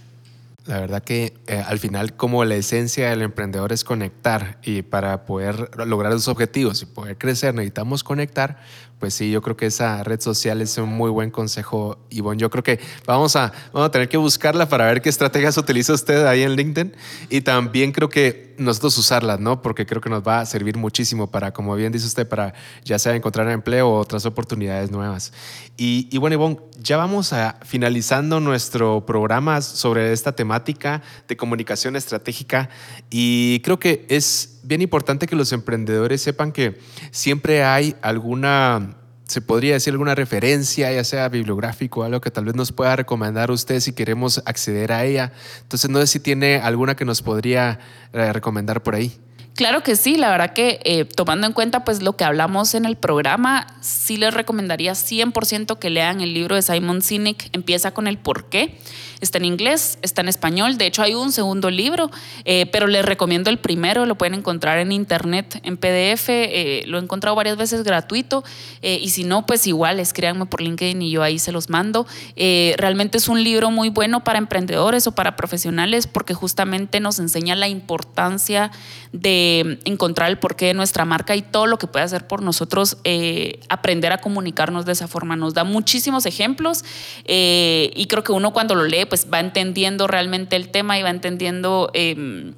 La 0.65 0.79
verdad 0.79 1.03
que 1.03 1.37
eh, 1.45 1.63
al 1.67 1.77
final 1.77 2.15
como 2.15 2.43
la 2.43 2.55
esencia 2.55 3.11
del 3.11 3.21
emprendedor 3.21 3.71
es 3.71 3.83
conectar 3.83 4.57
y 4.63 4.81
para 4.81 5.25
poder 5.25 5.69
lograr 5.85 6.11
esos 6.11 6.27
objetivos 6.27 6.81
y 6.81 6.87
poder 6.87 7.19
crecer 7.19 7.53
necesitamos 7.53 8.03
conectar, 8.03 8.57
pues 8.99 9.13
sí, 9.13 9.29
yo 9.29 9.41
creo 9.41 9.57
que 9.57 9.65
esa 9.65 10.03
red 10.03 10.21
social 10.21 10.61
es 10.61 10.77
un 10.77 10.89
muy 10.89 11.09
buen 11.09 11.29
consejo, 11.29 11.97
Ivonne. 12.09 12.39
Yo 12.39 12.49
creo 12.49 12.63
que 12.63 12.79
vamos 13.05 13.35
a, 13.35 13.51
vamos 13.73 13.87
a 13.87 13.91
tener 13.91 14.07
que 14.07 14.17
buscarla 14.17 14.69
para 14.69 14.85
ver 14.85 15.01
qué 15.01 15.09
estrategias 15.09 15.57
utiliza 15.57 15.93
usted 15.93 16.25
ahí 16.25 16.43
en 16.43 16.55
LinkedIn 16.55 16.95
y 17.29 17.41
también 17.41 17.91
creo 17.91 18.09
que 18.09 18.55
nosotros 18.57 18.97
usarlas, 18.97 19.39
¿no? 19.39 19.61
Porque 19.61 19.85
creo 19.85 20.01
que 20.01 20.09
nos 20.09 20.25
va 20.25 20.39
a 20.39 20.45
servir 20.45 20.77
muchísimo 20.77 21.29
para, 21.29 21.51
como 21.51 21.75
bien 21.75 21.91
dice 21.91 22.07
usted, 22.07 22.27
para 22.27 22.53
ya 22.83 22.97
sea 22.97 23.15
encontrar 23.15 23.49
empleo 23.49 23.89
o 23.89 23.99
otras 23.99 24.25
oportunidades 24.25 24.91
nuevas. 24.91 25.33
Y, 25.77 26.07
y 26.09 26.17
bueno, 26.17 26.35
Ivonne, 26.35 26.59
ya 26.79 26.97
vamos 26.97 27.33
a 27.33 27.59
finalizando 27.63 28.39
nuestro 28.39 29.05
programa 29.05 29.61
sobre 29.61 30.13
esta 30.13 30.31
temática 30.33 31.01
de 31.27 31.35
comunicación 31.35 31.95
estratégica 31.95 32.69
y 33.09 33.59
creo 33.59 33.77
que 33.77 34.05
es 34.09 34.54
bien 34.65 34.81
importante 34.81 35.27
que 35.27 35.35
los 35.35 35.51
emprendedores 35.51 36.21
sepan 36.21 36.51
que 36.51 36.79
siempre 37.11 37.63
hay 37.63 37.95
alguna, 38.01 38.97
se 39.27 39.41
podría 39.41 39.73
decir 39.73 39.93
alguna 39.93 40.15
referencia, 40.15 40.91
ya 40.91 41.03
sea 41.03 41.29
bibliográfico, 41.29 42.03
algo 42.03 42.21
que 42.21 42.31
tal 42.31 42.45
vez 42.45 42.55
nos 42.55 42.71
pueda 42.71 42.95
recomendar 42.95 43.51
usted 43.51 43.79
si 43.79 43.93
queremos 43.93 44.41
acceder 44.45 44.91
a 44.91 45.05
ella. 45.05 45.31
Entonces, 45.61 45.89
no 45.89 45.99
sé 45.99 46.07
si 46.07 46.19
tiene 46.19 46.57
alguna 46.57 46.95
que 46.95 47.05
nos 47.05 47.21
podría 47.21 47.79
eh, 48.13 48.33
recomendar 48.33 48.83
por 48.83 48.95
ahí. 48.95 49.19
Claro 49.55 49.83
que 49.83 49.95
sí, 49.95 50.17
la 50.17 50.29
verdad 50.29 50.51
que 50.51 50.81
eh, 50.83 51.05
tomando 51.05 51.47
en 51.47 51.53
cuenta 51.53 51.85
pues 51.85 52.03
lo 52.03 52.17
que 52.17 52.25
hablamos 52.25 52.75
en 52.75 52.83
el 52.83 52.97
programa, 52.97 53.67
sí 53.79 54.17
les 54.17 54.33
recomendaría 54.33 54.91
100% 54.91 55.79
que 55.79 55.89
lean 55.89 56.19
el 56.19 56.33
libro 56.33 56.55
de 56.55 56.61
Simon 56.61 57.01
Sinek, 57.01 57.49
empieza 57.53 57.91
con 57.91 58.07
el 58.07 58.17
por 58.17 58.49
qué. 58.49 58.77
Está 59.21 59.37
en 59.37 59.45
inglés, 59.45 59.97
está 60.01 60.21
en 60.21 60.29
español, 60.29 60.77
de 60.77 60.87
hecho 60.87 61.01
hay 61.01 61.13
un 61.13 61.31
segundo 61.31 61.69
libro, 61.69 62.11
eh, 62.45 62.65
pero 62.71 62.87
les 62.87 63.05
recomiendo 63.05 63.49
el 63.49 63.57
primero, 63.57 64.05
lo 64.05 64.15
pueden 64.15 64.35
encontrar 64.35 64.79
en 64.79 64.91
internet, 64.91 65.59
en 65.63 65.77
PDF, 65.77 66.29
eh, 66.29 66.83
lo 66.87 66.97
he 66.97 67.01
encontrado 67.01 67.35
varias 67.35 67.57
veces 67.57 67.83
gratuito 67.83 68.43
y 68.81 69.09
si 69.09 69.23
no, 69.23 69.45
pues 69.45 69.65
igual 69.67 69.99
escríbanme 69.99 70.45
por 70.45 70.61
LinkedIn 70.61 71.01
y 71.01 71.09
yo 71.09 71.23
ahí 71.23 71.39
se 71.39 71.51
los 71.51 71.69
mando. 71.69 72.05
realmente 72.35 73.17
es 73.17 73.27
un 73.27 73.43
libro 73.43 73.71
muy 73.71 73.89
bueno 73.89 74.23
para 74.23 74.37
emprendedores 74.37 75.07
o 75.07 75.13
para 75.13 75.35
profesionales 75.35 76.07
porque 76.07 76.33
justamente 76.33 76.99
nos 76.99 77.19
enseña 77.19 77.55
la 77.55 77.67
importancia 77.67 78.71
de 79.11 79.79
encontrar 79.85 80.29
el 80.29 80.37
porqué 80.37 80.67
de 80.67 80.73
nuestra 80.73 81.05
marca 81.05 81.35
y 81.35 81.41
todo 81.41 81.67
lo 81.67 81.77
que 81.77 81.87
puede 81.87 82.05
hacer 82.05 82.27
por 82.27 82.41
nosotros 82.41 82.97
eh, 83.03 83.59
aprender 83.69 84.11
a 84.11 84.19
comunicarnos 84.19 84.85
de 84.85 84.91
esa 84.91 85.07
forma. 85.07 85.35
Nos 85.35 85.53
da 85.53 85.63
muchísimos 85.63 86.25
ejemplos 86.25 86.83
eh, 87.25 87.91
y 87.95 88.07
creo 88.07 88.23
que 88.23 88.31
uno 88.31 88.51
cuando 88.53 88.75
lo 88.75 88.83
lee 88.83 89.05
pues 89.05 89.14
va 89.31 89.39
entendiendo 89.39 90.07
realmente 90.07 90.55
el 90.55 90.69
tema 90.69 90.99
y 90.99 91.03
va 91.03 91.09
entendiendo... 91.09 91.89
Em, 91.93 92.53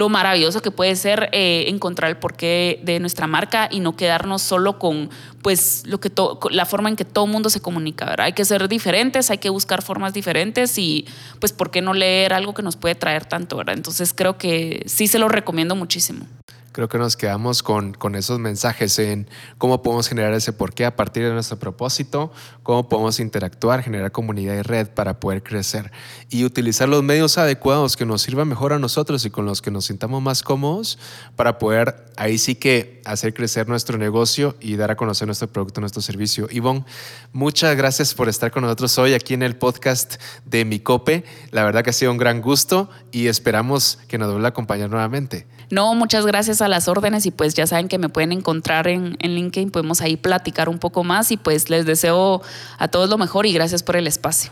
lo 0.00 0.08
maravilloso 0.08 0.62
que 0.62 0.70
puede 0.70 0.96
ser 0.96 1.28
eh, 1.32 1.64
encontrar 1.68 2.10
el 2.10 2.16
porqué 2.16 2.80
de 2.82 3.00
nuestra 3.00 3.26
marca 3.26 3.68
y 3.70 3.80
no 3.80 3.96
quedarnos 3.96 4.40
solo 4.40 4.78
con 4.78 5.10
pues 5.42 5.82
lo 5.86 6.00
que 6.00 6.10
la 6.50 6.64
forma 6.64 6.88
en 6.88 6.96
que 6.96 7.04
todo 7.04 7.26
el 7.26 7.30
mundo 7.30 7.50
se 7.50 7.60
comunica, 7.60 8.06
¿verdad? 8.06 8.26
Hay 8.26 8.32
que 8.32 8.46
ser 8.46 8.66
diferentes, 8.66 9.30
hay 9.30 9.36
que 9.36 9.50
buscar 9.50 9.82
formas 9.82 10.14
diferentes 10.14 10.78
y 10.78 11.06
pues 11.38 11.52
por 11.52 11.70
qué 11.70 11.82
no 11.82 11.92
leer 11.92 12.32
algo 12.32 12.54
que 12.54 12.62
nos 12.62 12.76
puede 12.76 12.94
traer 12.94 13.26
tanto, 13.26 13.58
¿verdad? 13.58 13.74
Entonces 13.76 14.14
creo 14.14 14.38
que 14.38 14.82
sí 14.86 15.06
se 15.06 15.18
lo 15.18 15.28
recomiendo 15.28 15.76
muchísimo 15.76 16.26
creo 16.72 16.88
que 16.88 16.98
nos 16.98 17.16
quedamos 17.16 17.62
con, 17.62 17.94
con, 17.94 18.14
esos 18.14 18.38
mensajes 18.38 18.98
en 18.98 19.28
cómo 19.58 19.82
podemos 19.82 20.08
generar 20.08 20.32
ese 20.32 20.52
porqué 20.52 20.84
a 20.84 20.96
partir 20.96 21.24
de 21.24 21.32
nuestro 21.32 21.58
propósito, 21.58 22.32
cómo 22.62 22.88
podemos 22.88 23.20
interactuar, 23.20 23.82
generar 23.82 24.12
comunidad 24.12 24.54
y 24.54 24.62
red 24.62 24.88
para 24.88 25.20
poder 25.20 25.42
crecer 25.42 25.90
y 26.28 26.44
utilizar 26.44 26.88
los 26.88 27.02
medios 27.02 27.38
adecuados 27.38 27.96
que 27.96 28.06
nos 28.06 28.22
sirvan 28.22 28.48
mejor 28.48 28.72
a 28.72 28.78
nosotros 28.78 29.24
y 29.24 29.30
con 29.30 29.46
los 29.46 29.62
que 29.62 29.70
nos 29.70 29.86
sintamos 29.86 30.22
más 30.22 30.42
cómodos 30.42 30.98
para 31.36 31.58
poder 31.58 32.10
ahí 32.16 32.38
sí 32.38 32.54
que 32.54 33.00
hacer 33.04 33.34
crecer 33.34 33.68
nuestro 33.68 33.98
negocio 33.98 34.56
y 34.60 34.76
dar 34.76 34.90
a 34.90 34.96
conocer 34.96 35.26
nuestro 35.26 35.48
producto, 35.48 35.80
nuestro 35.80 36.02
servicio. 36.02 36.48
Ivonne, 36.50 36.84
muchas 37.32 37.76
gracias 37.76 38.14
por 38.14 38.28
estar 38.28 38.50
con 38.50 38.62
nosotros 38.62 38.96
hoy 38.98 39.14
aquí 39.14 39.34
en 39.34 39.42
el 39.42 39.56
podcast 39.56 40.16
de 40.44 40.64
Micope. 40.64 41.24
La 41.50 41.64
verdad 41.64 41.82
que 41.82 41.90
ha 41.90 41.94
sido 41.94 42.12
un 42.12 42.18
gran 42.18 42.42
gusto 42.42 42.90
y 43.10 43.28
esperamos 43.28 43.98
que 44.06 44.18
nos 44.18 44.30
vuelva 44.30 44.48
a 44.48 44.50
acompañar 44.50 44.90
nuevamente. 44.90 45.46
No, 45.70 45.94
muchas 45.94 46.26
gracias 46.26 46.59
a 46.62 46.68
las 46.68 46.88
órdenes 46.88 47.26
y 47.26 47.30
pues 47.30 47.54
ya 47.54 47.66
saben 47.66 47.88
que 47.88 47.98
me 47.98 48.08
pueden 48.08 48.32
encontrar 48.32 48.88
en, 48.88 49.16
en 49.20 49.34
LinkedIn, 49.34 49.70
podemos 49.70 50.00
ahí 50.00 50.16
platicar 50.16 50.68
un 50.68 50.78
poco 50.78 51.04
más 51.04 51.30
y 51.32 51.36
pues 51.36 51.70
les 51.70 51.86
deseo 51.86 52.42
a 52.78 52.88
todos 52.88 53.08
lo 53.08 53.18
mejor 53.18 53.46
y 53.46 53.52
gracias 53.52 53.82
por 53.82 53.96
el 53.96 54.06
espacio. 54.06 54.50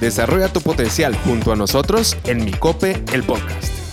Desarrolla 0.00 0.52
tu 0.52 0.60
potencial 0.60 1.16
junto 1.16 1.52
a 1.52 1.56
nosotros 1.56 2.16
en 2.24 2.44
Micope, 2.44 3.02
el 3.12 3.22
podcast. 3.22 3.85